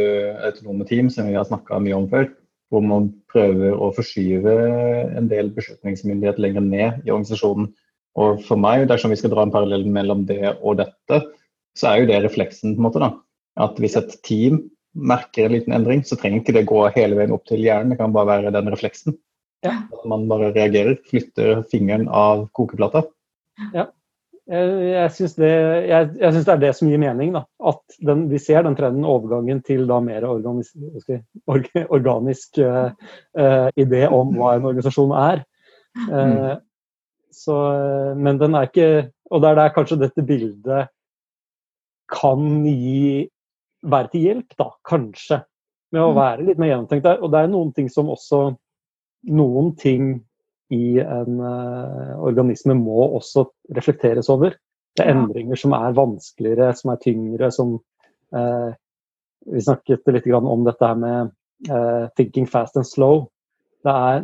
autonome 0.48 0.88
team, 0.90 1.10
som 1.12 1.28
vi 1.30 1.38
har 1.38 1.48
snakka 1.48 1.82
mye 1.84 1.98
om 1.98 2.10
før. 2.12 2.30
Hvor 2.74 2.82
man 2.86 3.10
prøver 3.30 3.75
å 3.75 3.92
forskyve 3.94 4.54
en 5.20 5.28
del 5.30 5.52
beslutningsmyndighet 5.54 6.40
lenger 6.42 6.66
ned 6.66 7.04
i 7.04 7.12
organisasjonen. 7.13 7.68
Og 8.18 8.42
for 8.46 8.62
meg, 8.62 8.88
dersom 8.90 9.13
vi 9.13 9.18
skal 9.20 9.34
dra 9.34 9.46
en 9.46 9.54
parallell 9.54 9.86
mellom 9.90 10.24
det 10.30 10.56
og 10.56 10.80
dette, 10.82 11.20
så 11.78 11.90
er 11.90 12.02
jo 12.02 12.10
det 12.10 12.22
refleksen. 12.24 12.75
på 12.75 12.82
en 12.82 12.88
måte 12.88 13.02
da. 13.02 13.12
At 13.62 13.78
hvis 13.82 13.98
et 14.00 14.16
team 14.25 14.63
merker 14.94 15.48
en 15.48 15.56
liten 15.56 15.74
endring, 15.74 16.04
så 16.06 16.18
trenger 16.18 16.42
ikke 16.42 16.56
det 16.58 16.68
gå 16.70 16.82
hele 16.96 17.18
veien 17.18 17.34
opp 17.34 17.46
til 17.50 17.62
hjernen. 17.62 17.94
Det 17.94 18.00
kan 18.02 18.13
bare 18.13 18.30
være 18.30 18.54
den 18.54 18.70
refleksen. 18.74 19.18
Ja. 19.66 19.80
At 19.96 20.06
man 20.10 20.28
bare 20.30 20.52
reagerer, 20.54 20.98
flytter 21.10 21.63
fingeren 21.72 22.08
av 22.10 22.48
kokeplata. 22.58 23.06
Jeg, 23.74 23.88
jeg 24.50 25.12
syns 25.16 25.38
det, 25.38 25.52
det 25.88 26.42
er 26.52 26.60
det 26.60 26.74
som 26.76 26.90
gir 26.92 27.00
mening. 27.00 27.32
Da. 27.32 27.46
At 27.64 27.96
den, 28.04 28.26
vi 28.32 28.42
ser 28.44 28.66
den 28.66 28.76
trenden, 28.76 29.06
overgangen 29.08 29.62
til 29.64 29.86
da 29.88 30.02
mer 30.04 30.26
organisk, 30.28 30.76
organisk 31.88 32.60
uh, 32.60 32.92
uh, 33.40 33.70
idé 33.80 34.04
om 34.12 34.36
hva 34.36 34.58
en 34.58 34.68
organisasjon 34.68 35.16
er. 35.16 35.46
Eh, 35.94 36.58
så, 37.32 37.56
eh, 37.74 38.16
men 38.18 38.40
den 38.42 38.56
er 38.56 38.70
ikke 38.70 39.12
Og 39.30 39.42
det 39.42 39.50
er 39.50 39.56
der 39.56 39.74
kanskje 39.74 40.00
dette 40.02 40.24
bildet 40.26 40.90
kan 42.14 42.66
gi 42.66 43.30
være 43.82 44.10
til 44.12 44.22
hjelp, 44.28 44.56
da. 44.60 44.68
Kanskje. 44.86 45.40
Med 45.92 46.02
å 46.02 46.12
Mm. 46.12 46.16
være 46.16 46.46
litt 46.46 46.60
mer 46.60 46.68
gjennomtenkt 46.70 47.04
der. 47.04 47.24
Og 47.24 47.32
det 47.32 47.40
er 47.40 47.48
noen 47.48 47.74
ting 47.74 47.90
som 47.90 48.10
også 48.10 48.58
Noen 49.26 49.76
ting 49.78 50.26
i 50.74 51.00
en 51.01 51.39
eh, 51.39 52.13
organisme 52.24 52.75
må 52.77 53.08
også 53.20 53.46
reflekteres 53.77 54.30
over. 54.34 54.56
Det 54.94 55.06
er 55.06 55.15
endringer 55.15 55.60
som 55.60 55.74
er 55.77 55.96
vanskeligere, 55.98 56.74
som 56.77 56.94
er 56.94 57.01
tyngre, 57.01 57.51
som 57.53 57.77
eh, 58.36 58.74
Vi 59.44 59.60
snakket 59.60 60.08
litt 60.15 60.27
grann 60.30 60.46
om 60.48 60.62
dette 60.63 60.88
her 60.88 60.96
med 60.96 61.34
eh, 61.68 62.06
'thinking 62.15 62.46
fast 62.48 62.77
and 62.80 62.88
slow'. 62.88 63.27
Det 63.84 63.92
er 63.92 64.24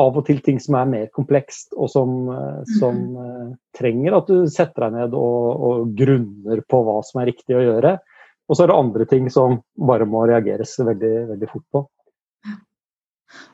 av 0.00 0.16
og 0.16 0.24
til 0.24 0.40
ting 0.40 0.60
som 0.62 0.76
er 0.78 0.88
mer 0.88 1.08
komplekst, 1.12 1.74
og 1.76 1.90
som, 1.90 2.12
eh, 2.32 2.62
som 2.78 3.00
eh, 3.24 3.48
trenger 3.76 4.16
at 4.16 4.30
du 4.30 4.46
setter 4.48 4.86
deg 4.86 4.94
ned 4.96 5.16
og, 5.18 5.64
og 5.68 5.96
grunner 5.98 6.62
på 6.68 6.82
hva 6.86 7.00
som 7.04 7.20
er 7.20 7.32
riktig 7.32 7.58
å 7.58 7.64
gjøre. 7.64 7.96
Og 8.48 8.56
så 8.56 8.64
er 8.64 8.72
det 8.72 8.78
andre 8.78 9.08
ting 9.08 9.28
som 9.32 9.60
bare 9.88 10.08
må 10.08 10.24
reageres 10.28 10.74
veldig, 10.80 11.12
veldig 11.34 11.50
fort 11.50 11.66
på. 11.72 11.84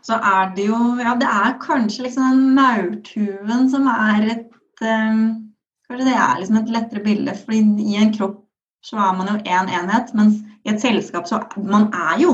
Så 0.06 0.18
er 0.18 0.52
det 0.56 0.68
jo 0.68 0.78
Ja, 1.00 1.14
det 1.20 1.28
er 1.28 1.58
kanskje 1.62 2.06
liksom 2.06 2.28
den 2.30 2.54
maurtuen 2.56 3.70
som 3.73 3.87
er 3.92 4.28
et 4.35 4.82
um, 4.82 5.49
Kanskje 5.88 6.04
det 6.04 6.16
er 6.20 6.38
liksom 6.38 6.56
et 6.61 6.70
lettere 6.75 7.00
bilde, 7.04 7.32
fordi 7.32 7.62
i 7.80 7.97
en 7.97 8.12
kropp 8.12 8.42
så 8.85 8.99
er 9.00 9.14
man 9.16 9.30
jo 9.30 9.38
én 9.40 9.62
en 9.62 9.70
enhet, 9.73 10.11
mens 10.14 10.42
i 10.64 10.73
et 10.73 10.82
selskap 10.82 11.26
så 11.26 11.40
man 11.56 11.88
er 11.97 12.20
jo 12.20 12.32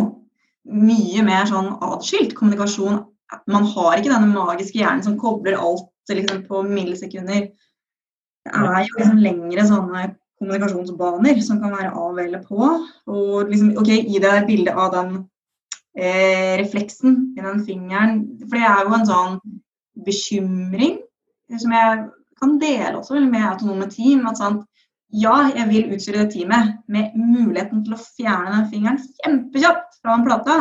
mye 0.64 1.22
mer 1.22 1.46
sånn 1.46 1.70
atskilt 1.84 2.34
kommunikasjon. 2.34 3.04
Man 3.46 3.68
har 3.70 3.98
ikke 3.98 4.10
denne 4.10 4.32
magiske 4.32 4.80
hjernen 4.80 5.04
som 5.06 5.14
kobler 5.20 5.54
alt 5.54 5.86
liksom, 6.10 6.42
på 6.48 6.64
millisekunder. 6.66 7.46
Det 8.44 8.52
er 8.52 8.82
jo 8.88 8.98
liksom 8.98 9.22
lengre 9.22 9.66
sånne 9.68 10.02
kommunikasjonsbaner 10.40 11.40
som 11.44 11.62
kan 11.62 11.76
være 11.78 11.92
av 11.94 12.18
eller 12.20 12.42
på. 12.44 12.58
Og 13.06 13.52
liksom, 13.52 13.74
ok, 13.80 13.92
Gi 14.10 14.20
deg 14.24 14.48
bilde 14.50 14.74
av 14.74 14.92
den 14.96 15.14
eh, 15.96 16.54
refleksen 16.60 17.34
i 17.38 17.44
den 17.44 17.64
fingeren. 17.66 18.20
For 18.44 18.58
det 18.58 18.68
er 18.68 18.84
jo 18.84 18.94
en 18.98 19.08
sånn 19.08 19.40
bekymring 20.06 21.00
som 21.60 21.74
jeg 21.74 22.06
kan 22.40 22.54
dele 22.60 22.96
også 22.98 23.20
med 23.22 23.46
autonome 23.46 23.88
team. 23.90 24.26
at 24.26 24.40
sånn, 24.40 24.62
ja, 25.14 25.50
jeg 25.54 25.68
vil 25.70 25.92
utstyre 25.94 26.24
det 26.24 26.32
teamet 26.34 26.78
med 26.90 27.14
muligheten 27.14 27.84
til 27.84 27.94
å 27.94 28.00
fjerne 28.02 28.56
den 28.56 28.70
fingeren 28.72 29.02
kjempekjapt 29.20 30.00
fra 30.02 30.16
en 30.16 30.26
plate. 30.26 30.56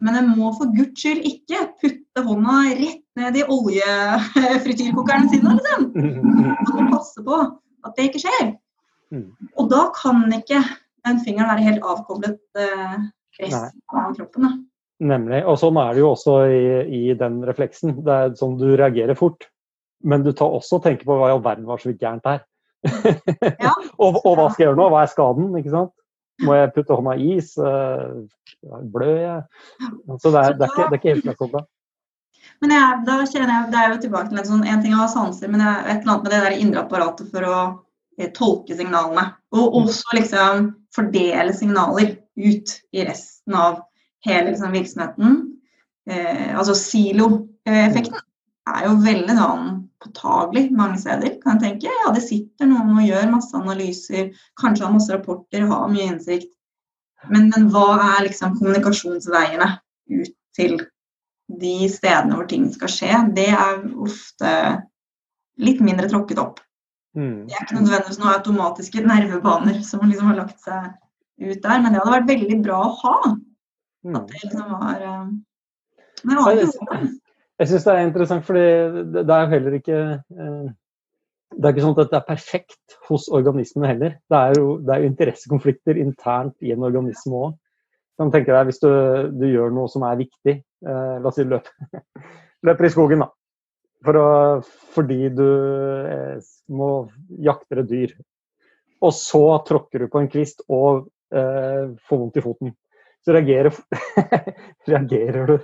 Men 0.00 0.14
jeg 0.14 0.28
må 0.30 0.52
for 0.54 0.70
guds 0.72 1.02
skyld 1.02 1.26
ikke 1.26 1.64
putte 1.82 2.22
hånda 2.24 2.58
rett 2.78 3.02
ned 3.18 3.36
i 3.36 3.44
oljefrityrkokeren 3.50 5.28
sin. 5.32 5.44
Liksom. 5.44 5.88
Man 5.92 6.76
må 6.78 6.88
passe 6.94 7.24
på 7.26 7.38
at 7.42 7.96
det 7.96 8.08
ikke 8.08 8.22
skjer. 8.22 8.52
Mm. 9.12 9.30
Og 9.58 9.70
da 9.72 9.88
kan 9.96 10.22
ikke 10.32 10.62
den 11.06 11.20
fingeren 11.24 11.50
være 11.50 11.66
helt 11.66 11.86
avkoblet 11.86 12.60
eh, 12.60 12.96
resten 13.42 13.70
av 13.94 14.16
kroppen. 14.16 14.46
Da. 14.46 14.52
Nemlig. 15.12 15.44
Og 15.46 15.58
sånn 15.60 15.78
er 15.78 15.94
det 15.94 16.02
jo 16.02 16.10
også 16.10 16.38
i, 16.50 16.62
i, 16.98 17.02
den 17.18 17.38
refleksen. 17.46 18.00
Det 18.06 18.14
er 18.14 18.34
sånn 18.38 18.58
du 18.58 18.68
reagerer 18.72 19.18
fort. 19.18 19.46
Men 20.06 20.24
du 20.26 20.32
tar 20.36 20.54
også 20.54 20.78
og 20.78 20.84
tenker 20.86 21.06
på 21.06 21.18
hva 21.18 21.30
i 21.30 21.36
all 21.36 21.44
verden 21.44 21.66
var 21.68 21.82
så 21.82 21.90
vidt 21.90 22.02
gærent 22.02 22.26
her. 22.26 22.42
Ja. 23.58 23.72
og, 24.02 24.20
og, 24.24 24.34
hva 24.38 24.48
skal 24.50 24.62
jeg 24.64 24.68
gjøre 24.68 24.80
nå? 24.80 24.90
Hva 24.94 25.04
er 25.04 25.14
skaden? 25.14 25.48
ikke 25.58 25.74
sant? 25.74 25.94
Må 26.46 26.54
jeg 26.54 26.70
putte 26.74 26.94
hånda 26.94 27.16
i 27.18 27.32
is? 27.38 27.54
Uh, 27.58 28.26
blør 28.94 29.16
jeg? 29.18 29.40
Så 30.22 30.30
det 30.30 30.44
er, 30.44 30.54
det 30.58 30.66
er, 30.66 30.70
ikke, 30.70 30.84
det 30.84 30.94
er 30.94 31.00
ikke 31.00 31.14
helt 31.14 31.26
fleksibelt. 31.26 31.68
Men 32.62 32.74
jeg, 32.74 33.02
da 33.06 33.16
kjenner 33.26 33.52
jeg, 33.52 33.66
det 33.72 33.80
er 33.80 33.92
jo 33.92 34.00
tilbake 34.02 34.30
til 34.30 34.40
en 34.40 34.48
sånn, 34.48 34.64
en 34.66 34.80
ting 34.82 34.94
å 34.94 35.02
ha 35.02 35.10
sanser, 35.10 35.50
men 35.50 35.62
jeg, 35.62 35.82
et 35.84 36.00
eller 36.00 36.12
annet 36.14 36.24
med 36.24 36.32
det 36.32 36.40
der 36.44 36.56
indre 36.62 36.82
apparatet 36.82 37.30
for 37.34 37.46
å 37.46 37.58
eh, 38.18 38.30
tolke 38.34 38.78
signalene. 38.78 39.26
Og 39.54 39.64
mm. 39.66 39.76
også 39.82 40.18
liksom 40.18 40.70
fordele 40.94 41.54
signaler 41.54 42.14
ut 42.38 42.74
i 42.94 43.04
resten 43.04 43.54
av 43.58 43.82
hele 44.26 44.52
liksom, 44.52 44.72
virksomheten. 44.72 45.38
Eh, 46.10 46.58
altså 46.58 46.74
silo-effekten 46.78 48.20
er 48.68 48.86
jo 48.86 48.98
veldig 49.04 49.36
sånn 49.38 49.68
påtagelig 50.02 50.68
mange 50.76 51.00
steder, 51.00 51.38
kan 51.42 51.58
jeg 51.58 51.64
tenke. 51.64 51.94
Ja, 52.04 52.12
det 52.14 52.22
sitter 52.26 52.68
noen 52.70 52.94
og 52.96 53.06
gjør 53.06 53.32
masse 53.32 53.56
analyser, 53.58 54.30
kanskje 54.60 54.86
har 54.86 54.94
masse 54.94 55.14
rapporter, 55.14 55.66
har 55.70 55.90
mye 55.90 56.12
innsikt. 56.12 56.52
Men, 57.32 57.48
men 57.50 57.66
hva 57.72 57.96
er 58.14 58.28
liksom 58.28 58.54
kommunikasjonsveiene 58.60 59.72
ut 60.14 60.34
til 60.54 60.78
de 61.48 61.88
stedene 61.90 62.36
hvor 62.36 62.46
ting 62.50 62.68
skal 62.70 62.92
skje? 62.92 63.10
Det 63.34 63.48
er 63.50 63.82
ofte 63.98 64.52
litt 65.58 65.82
mindre 65.82 66.06
tråkket 66.10 66.38
opp. 66.42 66.62
Mm. 67.18 67.48
Det 67.48 67.56
er 67.56 67.64
ikke 67.64 67.80
nødvendigvis 67.80 68.20
noen 68.20 68.36
automatiske 68.36 69.02
nervebaner 69.02 69.80
som 69.86 70.04
liksom 70.06 70.30
har 70.30 70.38
lagt 70.44 70.62
seg 70.62 70.92
ut 71.38 71.62
der, 71.62 71.80
men 71.82 71.94
det 71.94 72.02
hadde 72.02 72.16
vært 72.16 72.30
veldig 72.32 72.58
bra 72.64 72.82
å 72.86 72.96
ha. 73.02 73.16
Mm. 74.06 74.18
At 74.18 74.30
det 74.30 74.42
liksom 74.42 74.74
var 74.74 75.02
uh, 75.02 75.30
Men 76.24 76.34
det 76.34 76.44
var 76.44 76.60
ikke 76.62 77.08
jeg 77.58 77.72
syns 77.72 77.86
det 77.88 77.94
er 77.94 78.04
interessant, 78.06 78.44
fordi 78.46 78.66
det 79.16 79.34
er 79.34 79.40
jo 79.42 79.50
heller 79.50 79.74
ikke 79.80 79.96
eh, 79.98 80.66
det 81.56 81.64
er 81.64 81.72
ikke 81.72 81.82
sånn 81.82 81.96
at 81.96 82.12
det 82.12 82.18
er 82.18 82.28
perfekt 82.28 82.98
hos 83.08 83.24
organismene 83.34 83.88
heller. 83.90 84.12
Det 84.30 84.38
er 84.38 84.60
jo, 84.60 84.76
det 84.84 84.92
er 84.94 85.02
jo 85.02 85.08
interessekonflikter 85.10 85.98
internt 85.98 86.54
i 86.62 86.70
en 86.74 86.84
organisme 86.86 87.40
òg. 87.48 87.56
Kan 88.18 88.30
tenke 88.34 88.54
deg 88.54 88.68
Hvis 88.68 88.80
du, 88.82 88.90
du, 89.32 89.46
gjør 89.48 89.74
noe 89.74 89.90
som 89.90 90.04
er 90.06 90.20
viktig, 90.20 90.54
eh, 90.60 91.16
la 91.18 91.30
oss 91.30 91.38
si 91.38 91.46
løp, 91.48 91.66
løper 92.68 92.86
i 92.86 92.92
skogen, 92.94 93.24
da. 93.24 93.30
For 94.06 94.20
å, 94.20 94.28
fordi 94.94 95.30
du 95.34 95.46
eh, 95.48 96.38
må 96.70 96.90
jakte 97.42 97.80
et 97.82 97.90
dyr. 97.90 98.14
Og 99.02 99.14
så 99.14 99.42
tråkker 99.66 100.04
du 100.04 100.12
på 100.12 100.22
en 100.22 100.30
kvist 100.30 100.62
og 100.68 101.08
eh, 101.08 101.10
får 101.30 102.20
vondt 102.20 102.38
i 102.40 102.42
foten. 102.44 102.70
Så 103.24 103.34
reagerer, 103.36 103.74
reagerer 104.88 105.50
du 105.50 105.56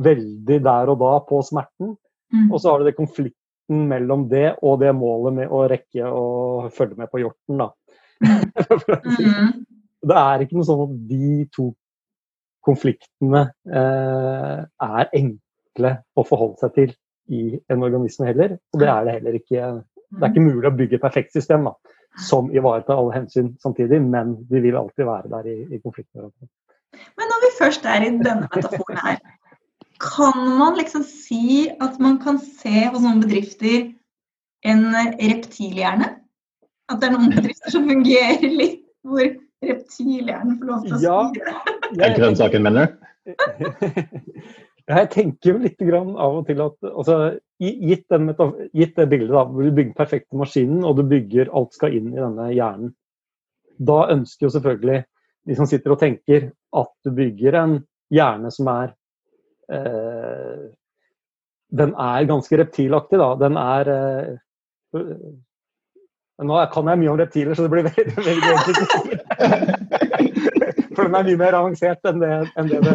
veldig 0.00 0.60
der 0.64 0.92
og 0.92 1.00
da 1.02 1.10
på 1.28 1.42
smerten. 1.44 1.94
Mm. 2.32 2.46
Og 2.48 2.60
så 2.60 2.70
har 2.70 2.80
du 2.80 2.88
det 2.88 2.96
konflikten 2.96 3.84
mellom 3.90 4.28
det 4.30 4.54
og 4.66 4.80
det 4.82 4.94
målet 4.96 5.36
med 5.40 5.52
å 5.52 5.64
rekke 5.70 6.06
å 6.06 6.24
følge 6.74 6.98
med 6.98 7.10
på 7.10 7.22
hjorten, 7.22 7.60
da. 7.60 7.68
mm. 9.18 9.60
det 10.10 10.16
er 10.22 10.44
ikke 10.44 10.58
noe 10.58 10.68
sånn 10.68 10.82
at 10.86 10.96
de 11.10 11.30
to 11.54 11.70
konfliktene 12.64 13.46
eh, 13.72 14.58
er 14.64 15.14
enkle 15.16 15.94
å 16.16 16.24
forholde 16.28 16.60
seg 16.60 16.74
til 16.76 16.92
i 17.30 17.44
en 17.72 17.86
organisme 17.86 18.28
heller. 18.28 18.58
Og 18.74 18.82
det 18.82 18.90
er 18.90 19.06
det 19.06 19.16
heller 19.18 19.38
ikke. 19.38 19.70
Det 20.10 20.24
er 20.26 20.32
ikke 20.32 20.44
mulig 20.44 20.68
å 20.68 20.76
bygge 20.76 20.98
et 20.98 21.04
perfekt 21.04 21.36
system 21.36 21.68
da, 21.68 21.74
som 22.18 22.50
ivaretar 22.50 22.98
alle 22.98 23.14
hensyn 23.14 23.52
samtidig, 23.62 24.00
men 24.02 24.34
de 24.50 24.60
vil 24.60 24.76
alltid 24.76 25.06
være 25.06 25.30
der 25.30 25.50
i, 25.50 25.58
i 25.74 25.78
konflikter. 25.84 26.30
Men 27.16 27.30
når 27.30 27.44
vi 27.44 27.50
først 27.58 27.84
er 27.86 28.06
i 28.06 28.10
denne 28.10 28.48
metaforen 28.48 28.98
her, 29.04 29.20
kan 30.00 30.38
man 30.58 30.78
liksom 30.78 31.04
si 31.06 31.68
at 31.80 32.00
man 32.00 32.18
kan 32.18 32.40
se 32.40 32.86
hos 32.88 33.02
noen 33.04 33.20
bedrifter 33.22 33.90
en 34.64 34.88
reptilhjerne? 35.20 36.08
At 36.90 37.00
det 37.00 37.10
er 37.10 37.14
noen 37.14 37.30
bedrifter 37.36 37.76
som 37.76 37.86
fungerer 37.88 38.48
litt 38.48 38.82
hvor 39.06 39.22
reptilhjernen 39.64 40.58
får 40.58 40.72
lov 40.72 40.82
til 40.86 40.96
å 40.96 41.00
styre? 41.04 41.54
Ja, 41.94 42.08
er 42.08 42.16
grønnsaken, 42.18 42.66
mener 42.66 42.90
du? 42.90 42.98
Jeg 44.90 45.10
tenker 45.12 45.52
jo 45.52 45.60
litt 45.62 45.82
av 45.86 46.38
og 46.40 46.46
til 46.48 46.60
at 46.64 46.88
altså, 46.90 47.16
gitt, 47.62 48.08
gitt, 48.10 48.96
det 48.96 49.06
bildet 49.10 49.34
da, 49.34 49.44
hvor 49.46 49.62
du 49.62 49.70
bygger 49.76 49.94
perfekte 49.98 50.38
maskinen 50.40 50.82
og 50.84 50.96
du 50.98 51.04
bygger 51.06 51.52
alt 51.54 51.76
skal 51.76 51.94
inn 51.94 52.10
i 52.10 52.18
denne 52.18 52.48
hjernen, 52.50 52.94
da 53.78 54.00
ønsker 54.12 54.48
jo 54.48 54.54
selvfølgelig 54.56 55.02
de 55.48 55.56
som 55.56 55.68
sitter 55.68 55.94
og 55.94 56.00
tenker 56.02 56.50
at 56.50 56.90
du 57.06 57.12
bygger 57.16 57.56
en 57.60 57.76
hjerne 58.10 58.50
som 58.52 58.68
er 58.72 58.96
Eh, 59.70 60.70
den 61.78 61.94
er 61.94 62.24
ganske 62.26 62.58
reptilaktig, 62.58 63.18
da. 63.18 63.34
Den 63.38 63.56
er 63.56 63.90
eh, 63.94 64.38
Nå 66.40 66.56
kan 66.72 66.88
jeg 66.88 66.98
mye 67.02 67.10
om 67.12 67.18
reptiler, 67.20 67.54
så 67.54 67.62
det 67.66 67.70
blir 67.70 67.82
veldig, 67.90 68.16
veldig 68.16 68.50
enkelt. 68.56 68.80
For 71.00 71.08
den 71.08 71.16
er 71.18 71.26
mye 71.30 71.40
mer 71.40 71.56
avansert 71.58 72.10
enn 72.10 72.20
det, 72.22 72.30
enn 72.60 72.70
det, 72.70 72.80
det 72.84 72.94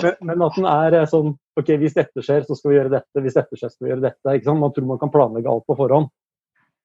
men, 0.00 0.14
men, 0.30 0.44
at 0.46 0.56
den 0.56 0.68
er 0.70 0.96
eh, 1.00 1.08
sånn 1.10 1.34
OK, 1.58 1.74
hvis 1.82 1.98
dette 1.98 2.24
skjer, 2.24 2.46
så 2.46 2.56
skal 2.56 2.72
vi 2.72 2.78
gjøre 2.78 2.94
dette. 2.94 3.24
Hvis 3.24 3.36
dette 3.36 3.58
skjer, 3.58 3.68
så 3.68 3.74
skal 3.74 3.88
vi 3.88 3.92
gjøre 3.92 4.06
dette. 4.06 4.36
Ikke 4.36 4.48
sant? 4.48 4.62
Man 4.62 4.74
tror 4.76 4.88
man 4.92 5.02
kan 5.02 5.12
planlegge 5.12 5.52
alt 5.52 5.66
på 5.68 5.76
forhånd. 5.82 6.08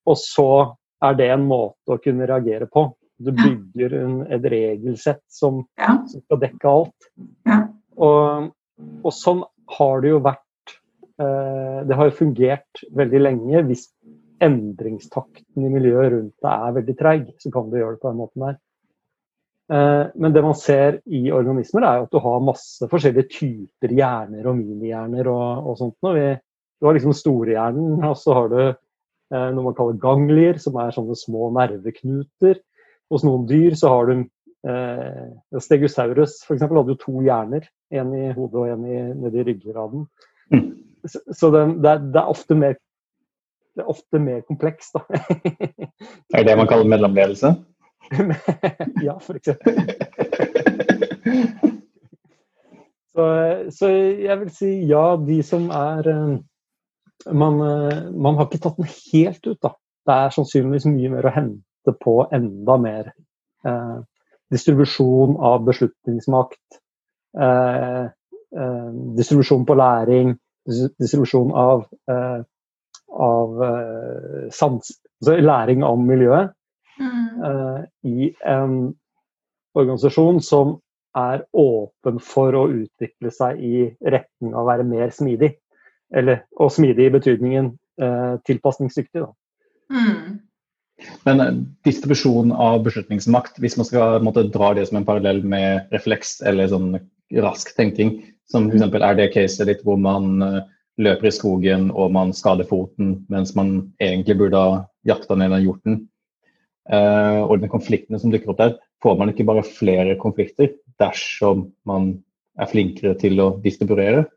Og 0.09 0.19
så 0.21 0.49
er 1.05 1.17
det 1.19 1.29
en 1.31 1.45
måte 1.47 1.95
å 1.95 2.01
kunne 2.01 2.27
reagere 2.29 2.67
på. 2.71 2.89
Du 3.21 3.31
bygger 3.31 3.95
en, 4.01 4.19
et 4.33 4.43
regelsett 4.51 5.23
som, 5.31 5.61
ja. 5.79 5.95
som, 6.09 6.25
skal 6.25 6.41
dekke 6.41 6.73
alt. 6.73 7.09
Ja. 7.47 7.61
Og 7.95 8.51
og 9.05 9.13
sånn 9.15 9.43
har 9.77 10.03
det 10.03 10.11
jo 10.11 10.21
vært 10.25 10.75
eh, 11.21 11.79
Det 11.87 11.97
har 11.97 12.09
jo 12.09 12.17
fungert 12.19 12.83
veldig 12.97 13.21
lenge. 13.21 13.63
Hvis 13.69 13.87
endringstakten 14.43 15.65
i 15.65 15.71
miljøet 15.71 16.11
rundt 16.13 16.35
deg 16.43 16.67
er 16.67 16.77
veldig 16.79 16.95
treig, 16.99 17.27
så 17.41 17.51
kan 17.53 17.69
du 17.71 17.79
gjøre 17.79 17.95
det 17.95 18.03
på 18.03 18.11
den 18.11 18.21
måten 18.21 18.45
der. 18.47 18.57
Eh, 19.73 20.03
men 20.15 20.35
det 20.35 20.43
man 20.45 20.57
ser 20.57 20.99
i 21.05 21.23
organismer, 21.33 21.85
er 21.85 22.05
at 22.05 22.13
du 22.13 22.19
har 22.21 22.43
masse 22.45 22.89
forskjellige 22.91 23.31
typer 23.33 23.95
hjerner 23.97 24.45
og 24.49 24.59
minihjerner 24.59 25.31
og, 25.31 25.71
og 25.71 25.79
sånt. 25.81 25.97
Vi, 26.15 26.27
du 26.79 26.89
har 26.89 26.97
liksom 26.97 27.15
storhjernen, 27.17 27.99
og 28.09 28.15
så 28.21 28.37
har 28.39 28.53
du 28.53 28.61
eh, 28.63 29.49
noe 29.55 29.67
man 29.69 29.77
kaller 29.77 29.99
ganglier, 30.01 30.61
som 30.61 30.77
er 30.81 30.95
sånne 30.95 31.17
små 31.19 31.51
nerveknuter. 31.57 32.61
Hos 33.13 33.25
noen 33.25 33.45
dyr 33.49 33.75
så 33.77 33.91
har 33.91 34.09
du 34.09 34.25
Eh, 34.65 35.59
Stegosaurus 35.61 36.39
f.eks. 36.47 36.63
hadde 36.65 36.89
jo 36.89 36.97
to 36.97 37.19
hjerner, 37.21 37.67
en 37.93 38.13
i 38.17 38.31
hodet 38.33 38.61
og 38.63 38.71
en 38.71 38.87
i, 38.89 39.01
nedi 39.21 39.43
ryggraden. 39.45 40.07
Mm. 40.49 40.71
Så, 41.05 41.21
så 41.37 41.51
det, 41.53 41.61
det, 41.83 41.91
er, 41.91 42.01
det, 42.07 42.21
er, 42.21 42.31
ofte 42.33 42.57
mer 42.57 42.73
det 43.77 43.83
er 43.83 43.91
ofte 43.91 44.21
mer 44.23 44.41
komplekst, 44.47 44.97
da. 44.97 45.03
er 46.33 46.39
det 46.39 46.47
det 46.49 46.57
man 46.57 46.69
kaller 46.71 46.89
mellomledelse? 46.89 47.53
Ja, 49.05 49.15
f.eks. 49.19 49.49
så, 53.15 53.29
så 53.77 53.89
jeg 53.89 54.39
vil 54.41 54.51
si 54.53 54.71
ja, 54.89 55.05
de 55.21 55.39
som 55.45 55.69
er 55.73 56.11
eh, 56.11 56.35
man, 57.31 57.61
eh, 57.61 58.01
man 58.11 58.39
har 58.39 58.49
ikke 58.49 58.63
tatt 58.65 58.81
den 58.81 58.91
helt 58.91 59.47
ut, 59.47 59.61
da. 59.61 59.75
Det 60.05 60.15
er 60.15 60.33
sannsynligvis 60.35 60.85
mye 60.91 61.13
mer 61.15 61.25
å 61.25 61.33
hente 61.33 61.95
på 62.01 62.19
enda 62.35 62.75
mer 62.81 63.13
eh, 63.65 63.95
distribusjon 64.53 65.37
av 65.41 65.63
beslutningsmakt. 65.65 66.79
Eh, 67.41 68.03
eh, 68.61 68.89
distribusjon 69.17 69.65
på 69.65 69.77
læring, 69.79 70.35
distribusjon 70.65 71.51
av, 71.51 71.87
eh, 72.11 72.43
av 73.15 73.65
sans, 74.51 74.91
altså 75.21 75.35
læring 75.39 75.83
om 75.83 76.05
miljøet, 76.07 76.53
Mm. 76.95 77.83
i 78.07 78.29
en 78.47 78.75
organisasjon 79.75 80.37
som 80.41 80.77
er 81.15 81.45
åpen 81.55 82.19
for 82.23 82.55
å 82.55 82.65
utvikle 82.71 83.31
seg 83.31 83.61
i 83.63 83.85
retning 84.03 84.53
av 84.53 84.65
å 84.65 84.69
være 84.69 84.87
mer 84.87 85.13
smidig. 85.15 85.53
Eller, 86.15 86.43
og 86.61 86.73
smidig 86.75 87.07
i 87.07 87.13
betydningen 87.15 87.71
eh, 88.01 88.35
tilpasningsdyktig. 88.47 89.23
Da. 89.23 89.31
Mm. 89.95 90.37
Men 91.25 91.43
eh, 91.43 91.57
distribusjon 91.87 92.53
av 92.53 92.83
beslutningsmakt, 92.85 93.59
hvis 93.63 93.77
man 93.79 93.87
skal 93.87 94.19
måtte, 94.23 94.45
dra 94.51 94.73
det 94.77 94.87
som 94.89 94.99
en 94.99 95.07
parallell 95.07 95.41
med 95.47 95.91
refleks 95.95 96.39
eller 96.45 96.69
sånn 96.71 96.93
rask 97.41 97.73
tenking, 97.77 98.19
som 98.51 98.69
f.eks. 98.69 98.85
er 98.93 99.17
det 99.17 99.31
caset 99.33 99.71
ditt 99.71 99.81
hvor 99.87 99.97
man 99.97 100.35
uh, 100.43 100.59
løper 101.01 101.31
i 101.31 101.33
skogen 101.33 101.87
og 101.89 102.11
man 102.13 102.35
skader 102.37 102.67
foten 102.69 103.15
mens 103.33 103.55
man 103.57 103.79
egentlig 103.97 104.35
burde 104.43 104.61
ha 104.61 104.75
jakta 105.09 105.33
ned 105.39 105.49
den 105.55 105.65
hjorten, 105.65 105.95
uh, 105.97 106.03
og 106.85 107.55
de 107.61 107.69
konfliktene 107.71 108.19
som 108.21 108.29
dukker 108.29 108.51
opp 108.53 108.59
der, 108.61 108.75
får 109.01 109.15
man 109.17 109.31
ikke 109.31 109.47
bare 109.47 109.65
flere 109.65 110.17
konflikter 110.21 110.75
dersom 111.01 111.69
man 111.89 112.11
er 112.61 112.69
flinkere 112.69 113.15
til 113.19 113.41
å 113.41 113.47
distribuere? 113.63 114.27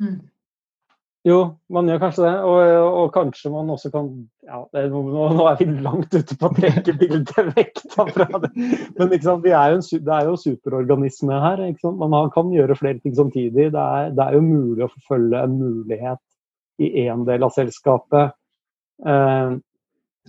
Mm. 0.00 0.20
Jo, 1.22 1.36
man 1.70 1.86
gjør 1.86 2.00
kanskje 2.02 2.24
det. 2.24 2.32
Og, 2.50 2.86
og 2.98 3.12
kanskje 3.14 3.50
man 3.54 3.70
også 3.70 3.92
kan 3.94 4.08
ja, 4.42 4.58
nå, 4.90 5.02
nå, 5.06 5.44
er 5.46 5.60
vi 5.60 5.68
langt 5.84 6.14
ute 6.16 6.34
på 6.38 6.48
å 6.48 6.56
trekke 6.56 6.96
bildet 6.98 7.52
vekk 7.52 7.82
fra 7.94 8.40
det. 8.42 8.50
Men 8.98 9.14
sant, 9.22 9.46
er 9.46 9.76
en, 9.76 9.84
det 9.86 10.16
er 10.16 10.26
jo 10.26 10.40
superorganisme 10.40 11.38
her. 11.44 11.62
Man 11.94 12.32
kan 12.34 12.50
gjøre 12.54 12.78
flere 12.80 12.98
ting 12.98 13.14
samtidig. 13.14 13.70
Det 13.70 13.84
er, 13.84 14.10
det 14.16 14.26
er 14.26 14.38
jo 14.38 14.42
mulig 14.48 14.86
å 14.88 14.90
forfølge 14.96 15.44
en 15.46 15.58
mulighet 15.60 16.22
i 16.82 16.90
én 17.04 17.22
del 17.28 17.46
av 17.46 17.52
selskapet, 17.54 18.32
eh, 19.06 19.52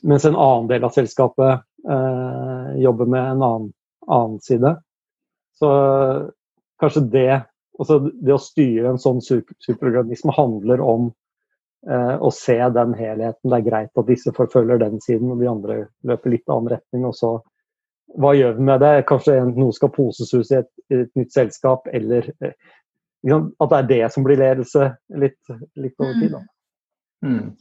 mens 0.02 0.26
en 0.26 0.36
annen 0.36 0.68
del 0.72 0.84
av 0.84 0.96
selskapet 0.96 1.64
eh, 1.90 2.70
jobber 2.82 3.06
med 3.06 3.24
en 3.24 3.44
annen, 3.46 3.72
annen 4.08 4.40
side. 4.42 4.76
Så 5.60 5.74
kanskje 6.82 7.10
det 7.14 7.42
Altså, 7.82 7.96
det 8.06 8.36
å 8.36 8.38
styre 8.38 8.92
en 8.92 9.00
sånn 9.02 9.18
superorganisme 9.26 10.30
handler 10.36 10.82
om 10.86 11.08
eh, 11.90 12.20
å 12.22 12.30
se 12.30 12.60
den 12.76 12.94
helheten. 12.94 13.50
Det 13.50 13.58
er 13.58 13.66
greit 13.66 13.98
at 13.98 14.06
disse 14.06 14.30
forfølger 14.38 14.78
den 14.78 15.00
siden, 15.02 15.32
og 15.34 15.42
de 15.42 15.50
andre 15.50 15.78
løper 16.06 16.36
litt 16.36 16.54
annen 16.54 16.76
retning. 16.76 17.08
og 17.10 17.16
så 17.18 17.32
hva 18.14 18.34
gjør 18.38 18.58
vi 18.60 18.68
med 18.68 18.84
det? 18.84 18.94
Kanskje 19.10 19.40
noe 19.48 19.74
skal 19.74 19.92
poses 19.94 20.34
ut 20.34 20.52
i 20.52 20.60
et, 20.60 20.70
et 20.94 21.12
nytt 21.18 21.34
selskap, 21.34 21.88
eller 21.90 22.30
eh, 22.46 22.54
at 23.24 23.72
det 23.72 23.80
er 23.80 23.90
det 23.90 24.04
som 24.14 24.26
blir 24.26 24.38
ledelse 24.38 24.90
litt, 25.18 25.40
litt 25.80 25.96
over 25.98 26.20
tid. 26.20 26.36
Da. 26.36 26.42
Mm. 27.26 27.54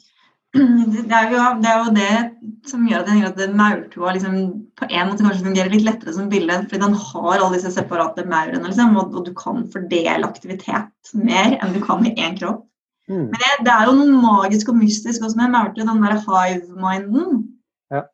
Det 1.08 1.16
er, 1.16 1.30
jo, 1.32 1.44
det 1.62 1.68
er, 1.70 1.78
jo, 1.80 1.92
det 1.96 2.68
som 2.68 2.82
gjør 2.84 3.06
at 3.06 3.38
at 3.40 3.54
maurtua 3.56 4.12
liksom, 4.12 4.34
på 4.76 4.88
en 4.90 5.08
måte 5.08 5.24
kanskje 5.24 5.46
fungerer 5.46 5.72
litt 5.72 5.86
lettere 5.86 6.12
som 6.12 6.28
bilde. 6.28 6.58
Fordi 6.68 6.82
den 6.82 6.96
har 6.98 7.38
alle 7.38 7.54
disse 7.54 7.72
separate 7.72 8.26
maurene, 8.28 8.66
liksom, 8.66 8.98
og, 9.00 9.16
og, 9.16 9.24
du 9.24 9.32
kan 9.38 9.64
fordele 9.72 10.28
aktivitet 10.28 11.14
mer 11.16 11.56
enn 11.56 11.72
du 11.72 11.80
kan 11.84 12.04
i 12.04 12.12
én 12.20 12.36
kropp. 12.36 12.66
Mm. 13.08 13.30
Men 13.32 13.40
det, 13.40 13.50
det, 13.64 13.72
er 13.72 13.88
jo 13.88 13.96
noe 13.96 14.20
magisk 14.20 14.68
og 14.70 14.78
mystisk 14.78 15.24
også 15.24 15.40
med 15.40 15.54
maurtua, 15.56 15.88
den 15.88 16.04
der 16.04 16.20
hive-minden. 16.20 17.42
Ja. 17.90 18.04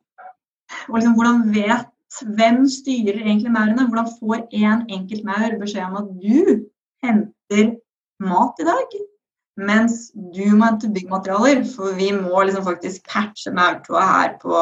Og 0.87 0.99
liksom, 0.99 1.19
hvordan 1.19 1.47
vet 1.55 1.87
Hvem 2.25 2.63
styrer 2.65 3.19
egentlig 3.21 3.51
maurene? 3.53 3.83
Hvordan 3.85 4.07
får 4.17 4.39
én 4.49 4.63
en 4.65 4.87
enkelt 4.89 5.27
maur 5.27 5.59
beskjed 5.61 5.85
om 5.85 5.99
at 5.99 6.07
du 6.23 6.55
henter 7.05 7.67
mat 8.25 8.63
i 8.63 8.65
dag? 8.65 8.95
Mens 9.59 10.09
du 10.13 10.43
må 10.55 10.69
hente 10.69 10.91
byggmaterialer, 10.93 11.63
for 11.67 11.95
vi 11.97 12.11
må 12.15 12.45
liksom 12.47 12.65
faktisk 12.67 13.07
patche 13.11 13.51
maurtua 13.55 14.03
her 14.07 14.35
på 14.41 14.55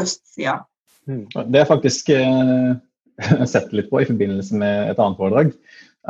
østsida. 0.00 0.60
Mm. 1.06 1.26
Det 1.30 1.62
jeg 1.62 1.70
faktisk 1.70 2.10
eh, 2.14 2.72
sett 3.52 3.70
litt 3.76 3.90
på 3.92 4.02
i 4.02 4.08
forbindelse 4.08 4.58
med 4.58 4.92
et 4.92 5.00
annet 5.00 5.20
foredrag, 5.20 5.52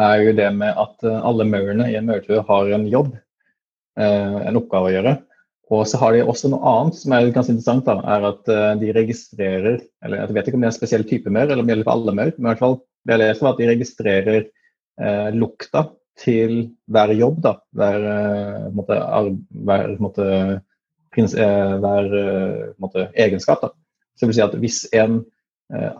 er 0.00 0.22
jo 0.24 0.36
det 0.38 0.48
med 0.56 0.78
at 0.78 1.06
eh, 1.06 1.26
alle 1.26 1.46
maurene 1.48 1.88
i 1.90 1.98
en 1.98 2.08
maurtue 2.08 2.40
har 2.48 2.72
en 2.76 2.86
jobb, 2.90 3.12
eh, 4.00 4.38
en 4.48 4.60
oppgave 4.60 4.90
å 4.90 4.94
gjøre. 4.94 5.16
Og 5.70 5.84
så 5.86 6.00
har 6.00 6.14
de 6.14 6.24
også 6.26 6.50
noe 6.50 6.66
annet 6.66 6.98
som 6.98 7.12
er 7.14 7.28
ganske 7.30 7.52
interessant, 7.54 7.86
da, 7.86 8.00
er 8.16 8.24
at 8.32 8.48
uh, 8.50 8.72
de 8.80 8.88
registrerer 8.90 9.76
eller 10.02 10.24
Jeg 10.24 10.34
vet 10.34 10.48
ikke 10.48 10.58
om 10.58 10.64
det 10.64 10.66
er 10.66 10.72
en 10.72 10.80
spesiell 10.80 11.04
type 11.06 11.30
maur, 11.30 11.46
eller 11.46 11.62
om 11.62 11.68
det 11.68 11.76
gjelder 11.76 11.86
for 11.86 11.94
alle 11.94 12.14
maur, 12.18 12.32
men 12.34 12.48
i 12.48 12.48
hvert 12.48 12.62
fall 12.64 12.74
det 13.06 13.14
jeg 13.14 13.22
leser, 13.22 13.48
at 13.48 13.60
de 13.60 13.68
registrerer 13.70 14.40
eh, 14.40 15.28
lukta 15.36 15.84
til 16.20 16.56
hver 16.92 17.12
jobb, 17.16 17.40
da, 17.44 17.54
hver, 17.76 18.06
uh, 18.06 18.66
måte, 18.76 18.98
hver, 19.68 19.94
måte, 20.02 20.26
prins, 21.14 21.34
hver 21.34 22.10
måte, 22.78 23.08
egenskap. 23.18 23.64
Da. 23.64 23.72
Så 24.14 24.26
det 24.26 24.30
vil 24.30 24.38
si 24.38 24.44
at 24.44 24.58
hvis 24.62 24.82
en 24.94 25.22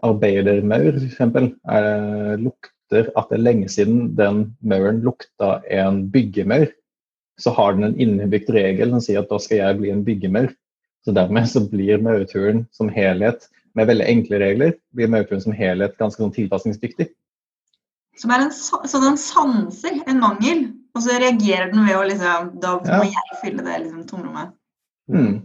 arbeidermaur 0.02 0.96
f.eks. 0.98 1.18
lukter 2.42 3.10
at 3.14 3.30
det 3.30 3.36
er 3.36 3.42
lenge 3.42 3.68
siden 3.70 4.12
den 4.18 4.44
mauren 4.66 5.00
lukta 5.02 5.60
en 5.70 6.04
byggemaur, 6.10 6.70
så 7.40 7.50
har 7.56 7.76
den 7.76 7.84
en 7.88 8.00
innebygd 8.00 8.50
regel 8.54 8.92
som 8.92 9.04
sier 9.04 9.22
at 9.22 9.30
da 9.30 9.38
skal 9.40 9.62
jeg 9.62 9.78
bli 9.78 9.92
en 9.94 10.04
byggemaur. 10.04 10.50
Så 11.04 11.14
dermed 11.16 11.48
så 11.48 11.62
blir 11.64 12.02
maurturen 12.04 12.66
som 12.76 12.90
helhet, 12.92 13.46
med 13.78 13.86
veldig 13.86 14.06
enkle 14.10 14.40
regler, 14.42 14.72
blir 14.96 15.08
maurturen 15.08 15.42
som 15.44 15.54
helhet 15.56 15.96
ganske 16.00 16.20
sånn 16.20 16.34
tilpasningsdyktig. 16.34 17.06
En, 18.28 18.50
så 18.52 19.00
den 19.00 19.16
sanser 19.20 20.00
en 20.06 20.20
mangel, 20.20 20.66
og 20.96 21.04
så 21.04 21.16
reagerer 21.22 21.70
den 21.72 21.86
ved 21.86 21.96
å 21.96 22.06
liksom 22.08 22.50
Da 22.60 22.74
må 22.82 23.04
ja. 23.06 23.14
jeg 23.14 23.38
fylle 23.40 23.64
det 23.64 23.78
liksom, 23.84 24.02
tomrommet. 24.08 24.56
Mm. 25.10 25.38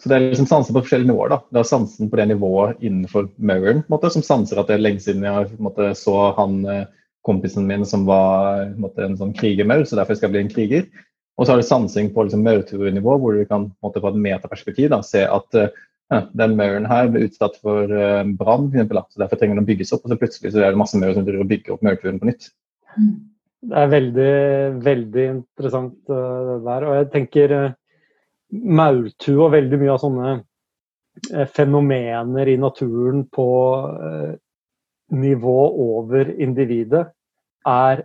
Så 0.00 0.10
det 0.10 0.16
er 0.16 0.26
liksom 0.26 0.48
sanser 0.50 0.76
på 0.76 0.82
forskjellige 0.84 1.10
nivåer. 1.10 1.32
da. 1.32 1.38
Det 1.50 1.62
er 1.62 1.70
sansen 1.70 2.10
på 2.10 2.18
det 2.20 2.26
nivået 2.28 2.82
innenfor 2.84 3.30
mauren, 3.38 3.84
som 4.12 4.26
sanser 4.26 4.60
at 4.60 4.68
det 4.68 4.76
er 4.76 4.84
lenge 4.84 5.00
siden 5.00 5.24
jeg 5.24 5.56
måte, 5.62 5.90
så 5.96 6.34
han 6.38 6.60
eh, 6.68 6.84
kompisen 7.24 7.66
min 7.66 7.86
som 7.88 8.04
var 8.06 8.74
måte, 8.76 9.06
en 9.06 9.16
sånn 9.16 9.32
krigermaur, 9.36 9.86
så 9.88 9.96
derfor 9.96 10.18
skal 10.18 10.28
jeg 10.28 10.34
bli 10.34 10.42
en 10.44 10.52
kriger. 10.52 10.86
Og 11.38 11.46
så 11.46 11.54
har 11.54 11.62
du 11.62 11.66
sansing 11.66 12.12
på 12.14 12.26
liksom, 12.26 12.44
maurturenivå, 12.46 13.16
hvor 13.18 13.38
du 13.38 13.46
kan 13.48 13.70
måte, 13.82 14.02
på 14.02 14.12
et 14.12 14.20
metaperspektiv 14.26 14.92
da, 14.92 15.00
se 15.02 15.24
at 15.26 15.58
uh, 15.58 15.70
den 16.12 16.56
mauren 16.58 16.86
her 16.88 17.08
ble 17.12 17.24
utsatt 17.28 17.56
for 17.62 17.90
uh, 17.90 18.24
brann, 18.38 18.70
så 18.72 19.22
derfor 19.22 19.40
trenger 19.40 19.56
den 19.56 19.64
å 19.64 19.68
bygges 19.68 19.94
opp. 19.96 20.04
Og 20.04 20.12
så 20.12 20.20
plutselig 20.20 20.52
så 20.52 20.60
er 20.60 20.74
det 20.74 20.80
masse 20.80 20.98
maur 21.00 21.14
som 21.16 21.24
driver 21.24 21.44
og 21.44 21.52
bygger 21.52 21.76
opp 21.76 21.86
maurturen 21.86 22.20
på 22.20 22.28
nytt. 22.28 22.50
Det 23.64 23.78
er 23.80 23.92
veldig, 23.92 24.34
veldig 24.84 25.24
interessant 25.30 25.96
uh, 26.12 26.40
det 26.50 26.58
der. 26.66 26.88
Og 26.88 26.98
jeg 26.98 27.10
tenker 27.14 27.54
uh, 27.56 27.70
maurtue 28.52 29.38
og 29.46 29.54
veldig 29.56 29.80
mye 29.80 29.94
av 29.94 30.02
sånne 30.02 30.34
fenomener 31.54 32.48
i 32.50 32.56
naturen 32.58 33.20
på 33.30 33.44
nivå 35.14 35.58
over 35.84 36.32
individet 36.42 37.04
er 37.70 38.02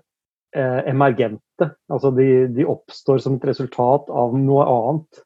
emergente. 0.54 1.72
Altså 1.90 2.12
de, 2.14 2.28
de, 2.54 2.68
oppstår 2.70 3.18
som 3.24 3.40
et 3.40 3.48
resultat 3.50 4.14
av 4.14 4.38
noe 4.38 4.68
annet. 4.70 5.24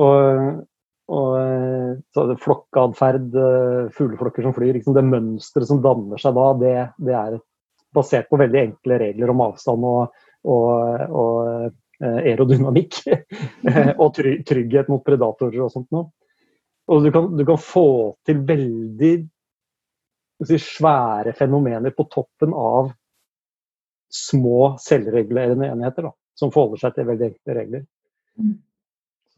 Og, 0.00 0.64
og 1.12 2.00
så 2.14 2.24
det 2.30 2.38
flokkatferd, 2.40 3.34
eh, 3.36 3.90
fugleflokker 3.92 4.46
som 4.46 4.54
flyr, 4.56 4.72
liksom 4.78 4.96
det 4.96 5.04
mønsteret 5.04 5.68
som 5.68 5.82
danner 5.84 6.20
seg 6.20 6.36
da, 6.38 6.46
det, 6.60 6.76
det, 7.04 7.16
er 7.18 7.38
basert 7.92 8.30
på 8.30 8.40
veldig 8.40 8.60
enkle 8.62 8.98
regler 9.02 9.32
om 9.32 9.42
avstand 9.44 9.84
og, 9.84 10.22
og, 10.48 11.04
og 11.12 11.36
eh, 12.00 12.18
aerodynamikk. 12.32 13.02
og 14.02 14.16
trygghet 14.16 14.88
mot 14.92 15.04
predatorer 15.04 15.66
og 15.66 15.74
sånt 15.74 15.92
noe. 15.92 16.08
Og 16.92 17.04
du 17.04 17.12
kan, 17.14 17.28
du 17.36 17.44
kan 17.46 17.60
få 17.60 17.86
til 18.26 18.40
veldig 18.48 19.12
si, 20.48 20.58
svære 20.58 21.36
fenomener 21.36 21.94
på 21.94 22.08
toppen 22.10 22.56
av 22.56 22.90
små 24.12 24.74
selvregulerende 24.82 25.70
enheter 25.72 26.08
da, 26.08 26.16
som 26.36 26.52
forholder 26.52 26.82
seg 26.82 26.96
til 26.96 27.08
veldig 27.08 27.28
enkle 27.30 27.56
regler. 27.60 27.88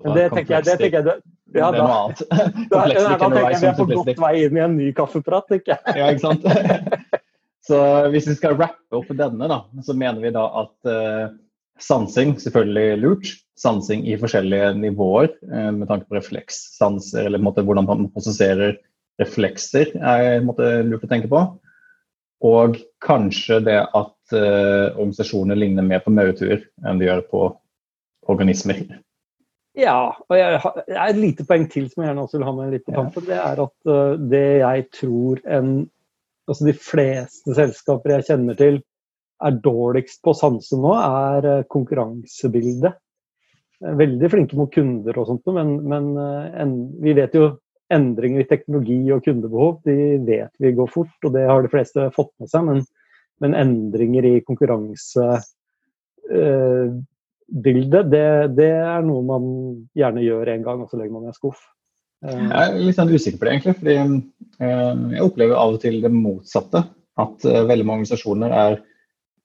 Det 0.02 0.24
tenker 0.32 0.56
jeg, 0.56 0.64
det 0.66 0.78
tenker 0.80 0.98
jeg 0.98 1.06
det, 1.06 1.14
ja, 1.54 1.68
det 1.70 1.78
er 1.78 1.84
noe 1.84 1.98
annet. 2.00 2.22
Da, 2.30 2.40
da, 2.72 2.80
da 2.90 3.18
tenker 3.20 3.38
jeg 3.38 3.60
vi 3.60 3.68
er 3.68 3.76
på 3.78 3.86
godt 3.92 4.22
vei 4.24 4.32
inn 4.42 4.58
i 4.58 4.64
en 4.64 4.74
ny 4.78 4.88
kaffeprat, 4.96 5.46
tenker 5.52 5.76
jeg. 5.76 5.98
ja, 6.00 6.08
ikke 6.10 6.24
sant? 6.24 7.20
Så 7.64 7.78
hvis 8.12 8.26
vi 8.28 8.36
skal 8.36 8.58
rappe 8.58 8.98
opp 8.98 9.08
denne, 9.16 9.48
da, 9.48 9.62
så 9.86 9.94
mener 9.96 10.20
vi 10.20 10.34
da 10.34 10.42
at 10.60 10.90
uh, 10.90 11.32
sansing 11.80 12.36
selvfølgelig 12.42 12.98
lurt. 13.00 13.30
Sansing 13.56 14.02
i 14.10 14.18
forskjellige 14.20 14.74
nivåer 14.82 15.30
uh, 15.48 15.70
med 15.72 15.88
tanke 15.88 16.04
på 16.10 16.18
reflekssanser, 16.18 17.24
eller 17.24 17.40
måte, 17.40 17.64
hvordan 17.64 17.88
man 17.88 18.10
prosesserer 18.12 18.76
reflekser, 19.22 19.94
er 19.96 20.44
måte, 20.44 20.66
lurt 20.84 21.06
å 21.06 21.08
tenke 21.08 21.30
på. 21.32 21.40
Og 22.44 22.76
kanskje 23.04 23.62
det 23.64 23.78
at 23.80 24.36
uh, 24.36 24.92
organisasjoner 24.98 25.56
ligner 25.56 25.88
mer 25.88 26.04
på 26.04 26.12
maurtuer 26.12 26.66
enn 26.84 27.00
de 27.00 27.08
gjør 27.08 27.24
på 27.30 27.46
organismer. 28.28 28.84
Ja, 29.74 30.14
og 30.14 30.36
jeg 30.38 30.58
har 30.62 31.08
et 31.08 31.18
lite 31.18 31.46
poeng 31.48 31.64
til 31.70 31.88
som 31.90 32.04
jeg 32.04 32.12
gjerne 32.12 32.24
også 32.24 32.38
vil 32.38 32.46
ha 32.46 32.54
med 32.54 32.74
litt 32.76 32.84
på 32.86 32.94
kampen. 32.94 33.24
Det 33.26 33.38
er 33.42 33.62
at 33.64 33.90
uh, 33.90 34.14
det 34.30 34.46
jeg 34.62 34.88
tror 35.00 35.44
en 35.58 35.74
Altså 36.44 36.66
de 36.66 36.74
fleste 36.76 37.54
selskaper 37.56 38.12
jeg 38.12 38.24
kjenner 38.26 38.56
til 38.58 38.74
er 39.48 39.54
dårligst 39.64 40.18
på 40.20 40.34
sansen 40.36 40.76
sanse 40.76 40.80
nå, 40.82 40.90
er 40.92 41.46
uh, 41.48 41.62
konkurransebildet. 41.72 42.98
Veldig 43.80 44.28
flinke 44.28 44.58
mot 44.58 44.68
kunder 44.74 45.16
og 45.22 45.30
sånt, 45.30 45.48
men, 45.56 45.70
men 45.88 46.10
en, 46.20 46.74
vi 47.00 47.14
vet 47.16 47.32
jo 47.32 47.46
endringer 47.92 48.44
i 48.44 48.48
teknologi 48.50 48.98
og 49.12 49.24
kundebehov 49.24 49.80
de 49.88 49.96
vet 50.28 50.52
vi 50.60 50.74
går 50.76 50.92
fort, 50.92 51.16
og 51.24 51.32
det 51.32 51.46
har 51.48 51.64
de 51.64 51.72
fleste 51.72 52.06
fått 52.12 52.34
med 52.40 52.52
seg. 52.52 52.68
Men, 52.68 52.84
men 53.40 53.56
endringer 53.64 54.28
i 54.28 54.36
konkurransebildet, 57.52 58.10
det, 58.10 58.56
det, 58.56 58.70
er 58.72 59.02
noe 59.02 59.22
man 59.22 59.86
gjerne 59.94 60.22
gjør 60.22 60.48
en 60.48 60.62
gang, 60.64 60.82
og 60.82 60.90
så 60.90 60.96
legger 60.96 61.12
man 61.12 61.24
i 61.24 61.28
en 61.28 61.34
skuff. 61.36 61.60
Jeg 62.24 62.50
er 62.56 62.78
litt 62.80 62.96
sånn 62.96 63.12
usikker 63.12 63.38
på 63.38 63.44
det, 63.44 63.52
egentlig. 63.52 63.74
fordi 63.78 63.96
eh, 64.64 65.14
Jeg 65.14 65.24
opplever 65.24 65.56
av 65.56 65.74
og 65.74 65.80
til 65.82 66.00
det 66.00 66.10
motsatte. 66.10 66.84
At 67.20 67.44
eh, 67.44 67.66
veldig 67.68 67.84
mange 67.84 68.04
organisasjoner 68.04 68.50
er 68.50 68.78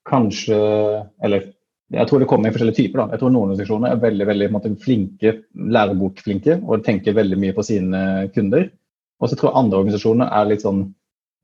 kanskje 0.08 0.56
Eller 1.22 1.50
jeg 1.90 2.06
tror 2.06 2.20
det 2.20 2.28
kommer 2.30 2.48
i 2.48 2.52
forskjellige 2.54 2.78
typer. 2.78 3.02
da. 3.02 3.12
Jeg 3.12 3.20
tror 3.20 3.30
Noen 3.34 3.50
organisasjoner 3.50 3.90
er 3.90 4.00
veldig 4.00 4.26
veldig 4.26 4.48
måte, 4.54 4.70
flinke, 4.78 5.32
lærebokflinke 5.52 6.60
og 6.62 6.84
tenker 6.86 7.16
veldig 7.16 7.38
mye 7.42 7.52
på 7.56 7.64
sine 7.66 8.30
kunder. 8.34 8.70
Og 9.20 9.28
så 9.28 9.36
tror 9.36 9.50
jeg 9.50 9.58
andre 9.58 9.80
organisasjoner 9.82 10.30
er 10.30 10.48
litt 10.48 10.62
sånn 10.62 10.84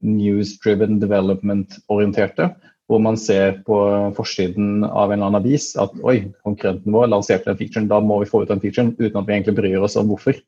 news-driven 0.06 1.00
development-orienterte. 1.02 2.52
Hvor 2.86 3.00
man 3.02 3.16
ser 3.18 3.56
på 3.66 3.76
forsiden 4.14 4.84
av 4.86 5.10
en 5.10 5.18
eller 5.18 5.26
annen 5.26 5.40
avis 5.40 5.72
at 5.80 5.94
oi, 6.06 6.20
konkurrenten 6.46 6.94
vår 6.94 7.08
lanserte 7.10 7.50
den 7.50 7.58
featuren, 7.58 7.88
da 7.90 7.98
må 7.98 8.20
vi 8.20 8.28
få 8.30 8.44
ut 8.44 8.52
den 8.52 8.62
featuren 8.62 8.92
uten 9.00 9.18
at 9.18 9.26
vi 9.26 9.34
egentlig 9.34 9.56
bryr 9.56 9.82
oss 9.82 9.98
om 9.98 10.12
hvorfor. 10.12 10.38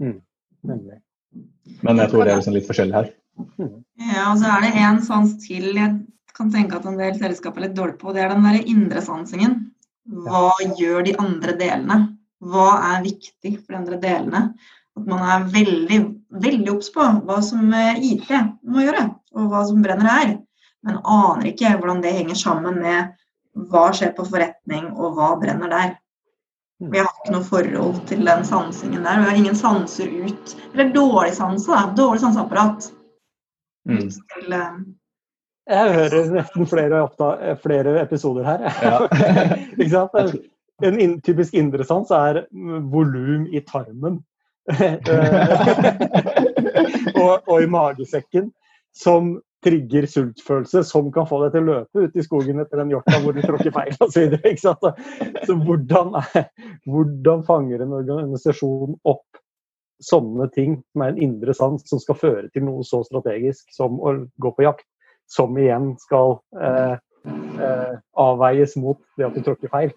Mm, 0.00 0.16
Men 0.64 2.00
jeg 2.00 2.10
tror 2.10 2.24
det 2.24 2.32
er 2.32 2.40
liksom 2.40 2.56
litt 2.56 2.70
forskjellig 2.70 2.96
her. 2.96 3.12
Ja, 4.00 4.30
og 4.30 4.40
så 4.40 4.48
er 4.48 4.64
det 4.64 4.72
en 4.80 5.02
sans 5.04 5.36
til 5.42 5.74
jeg 5.74 5.92
kan 6.34 6.50
tenke 6.54 6.78
at 6.78 6.86
en 6.88 6.98
del 6.98 7.14
selskap 7.18 7.58
er 7.58 7.68
litt 7.68 7.76
dårlig 7.76 7.98
på. 8.00 8.14
Det 8.14 8.24
er 8.24 8.32
den 8.32 8.46
der 8.46 8.64
indre 8.64 9.02
sansingen. 9.04 9.58
Hva 10.24 10.50
gjør 10.78 11.04
de 11.06 11.14
andre 11.20 11.54
delene? 11.58 11.98
Hva 12.44 12.70
er 12.94 13.04
viktig 13.04 13.58
for 13.60 13.74
de 13.74 13.80
andre 13.80 14.00
delene? 14.02 14.42
At 14.94 15.06
man 15.10 15.22
er 15.26 15.46
veldig, 15.52 16.00
veldig 16.44 16.72
obs 16.74 16.90
på 16.94 17.04
hva 17.26 17.38
som 17.42 17.72
eh, 17.74 18.02
IT 18.12 18.28
må 18.62 18.84
gjøre, 18.84 19.08
og 19.34 19.48
hva 19.50 19.62
som 19.66 19.80
brenner 19.82 20.10
her. 20.10 20.34
Men 20.84 21.00
aner 21.04 21.46
ikke 21.50 21.76
hvordan 21.78 22.02
det 22.04 22.12
henger 22.16 22.36
sammen 22.38 22.74
med 22.82 22.98
hva 23.70 23.92
skjer 23.94 24.12
på 24.16 24.24
forretning, 24.26 24.84
og 24.98 25.14
hva 25.16 25.28
brenner 25.40 25.68
der. 25.70 25.90
Vi 26.90 26.98
har 26.98 27.08
ikke 27.08 27.32
noe 27.36 27.44
forhold 27.46 28.00
til 28.08 28.20
den 28.26 28.44
sansingen 28.44 29.04
der. 29.06 29.20
Vi 29.22 29.28
har 29.28 29.36
ingen 29.38 29.56
sanser 29.56 30.08
ut. 30.10 30.56
Eller 30.72 30.94
dårlig 30.94 31.34
sanse, 31.36 31.70
da. 31.70 31.94
Dårlig 31.96 32.20
sanseapparat. 32.24 32.78
Mm. 33.88 34.10
Til, 34.10 34.52
uh... 34.52 34.58
Jeg 35.70 35.92
hører 35.94 36.32
nesten 36.34 36.66
flere, 36.68 37.08
flere 37.62 38.02
episoder 38.02 38.44
her. 38.44 38.60
Ja. 38.82 38.98
ikke 39.78 39.90
sant? 39.94 40.10
En 40.84 41.00
in 41.00 41.20
typisk 41.22 41.54
indre 41.54 41.84
sans 41.86 42.10
er 42.12 42.46
volum 42.92 43.46
i 43.46 43.60
tarmen. 43.64 44.24
og, 47.22 47.48
og, 47.48 47.62
i 47.62 47.66
magesekken, 47.70 48.52
som 48.96 49.40
trigger 49.64 50.06
sultfølelse 50.10 50.84
som 50.86 51.08
kan 51.14 51.28
få 51.28 51.40
deg 51.44 51.54
til 51.54 51.64
å 51.64 51.78
løpe 51.78 52.04
ut 52.04 52.18
i 52.18 52.24
skogen 52.24 52.60
etter 52.62 52.82
den 52.82 52.92
hjorta 52.92 53.20
hvor 53.22 53.36
du 53.36 53.40
tråkker 53.44 53.72
feil 53.74 53.96
osv. 54.04 54.36
Så, 54.60 54.74
så 55.48 55.56
hvordan, 55.66 56.14
hvordan 56.88 57.46
fanger 57.48 57.84
en 57.84 57.96
organisasjon 58.00 58.98
opp 59.08 59.40
sånne 60.04 60.48
ting 60.54 60.78
er 60.98 61.12
en 61.12 61.20
indre 61.22 61.54
sans 61.56 61.82
som 61.88 62.00
skal 62.02 62.18
føre 62.18 62.48
til 62.52 62.66
noe 62.66 62.84
så 62.86 63.02
strategisk 63.06 63.70
som 63.74 64.00
å 64.00 64.16
gå 64.42 64.52
på 64.56 64.66
jakt, 64.66 64.86
som 65.30 65.56
igjen 65.58 65.94
skal 66.02 66.38
eh, 66.60 66.96
eh, 67.24 67.92
avveies 68.20 68.76
mot 68.80 69.00
det 69.18 69.28
at 69.28 69.36
du 69.36 69.44
tråkker 69.46 69.72
feil. 69.72 69.94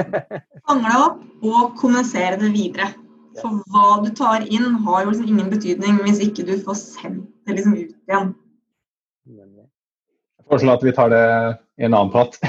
Fange 0.66 0.88
det 0.88 0.98
opp 0.98 1.46
og 1.46 1.78
kommunisere 1.80 2.40
det 2.40 2.52
videre. 2.56 2.90
For 3.38 3.62
hva 3.70 4.00
du 4.04 4.10
tar 4.16 4.44
inn, 4.50 4.74
har 4.84 5.04
jo 5.04 5.12
liksom 5.12 5.28
ingen 5.30 5.50
betydning 5.52 6.00
hvis 6.04 6.20
ikke 6.24 6.44
du 6.48 6.56
får 6.64 6.78
sendt 6.80 7.28
det 7.46 7.56
liksom 7.56 7.76
ut 7.78 7.92
igjen. 8.10 8.32
Foreslår 10.50 10.72
at 10.72 10.82
vi 10.82 10.92
tar 10.92 11.10
det 11.12 11.24
i 11.78 11.84
en 11.86 11.94
annen 11.94 12.10
prat. 12.10 12.34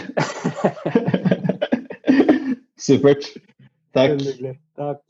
Supert. 2.82 3.28
Takk. 3.94 4.24
Takk. 4.80 5.04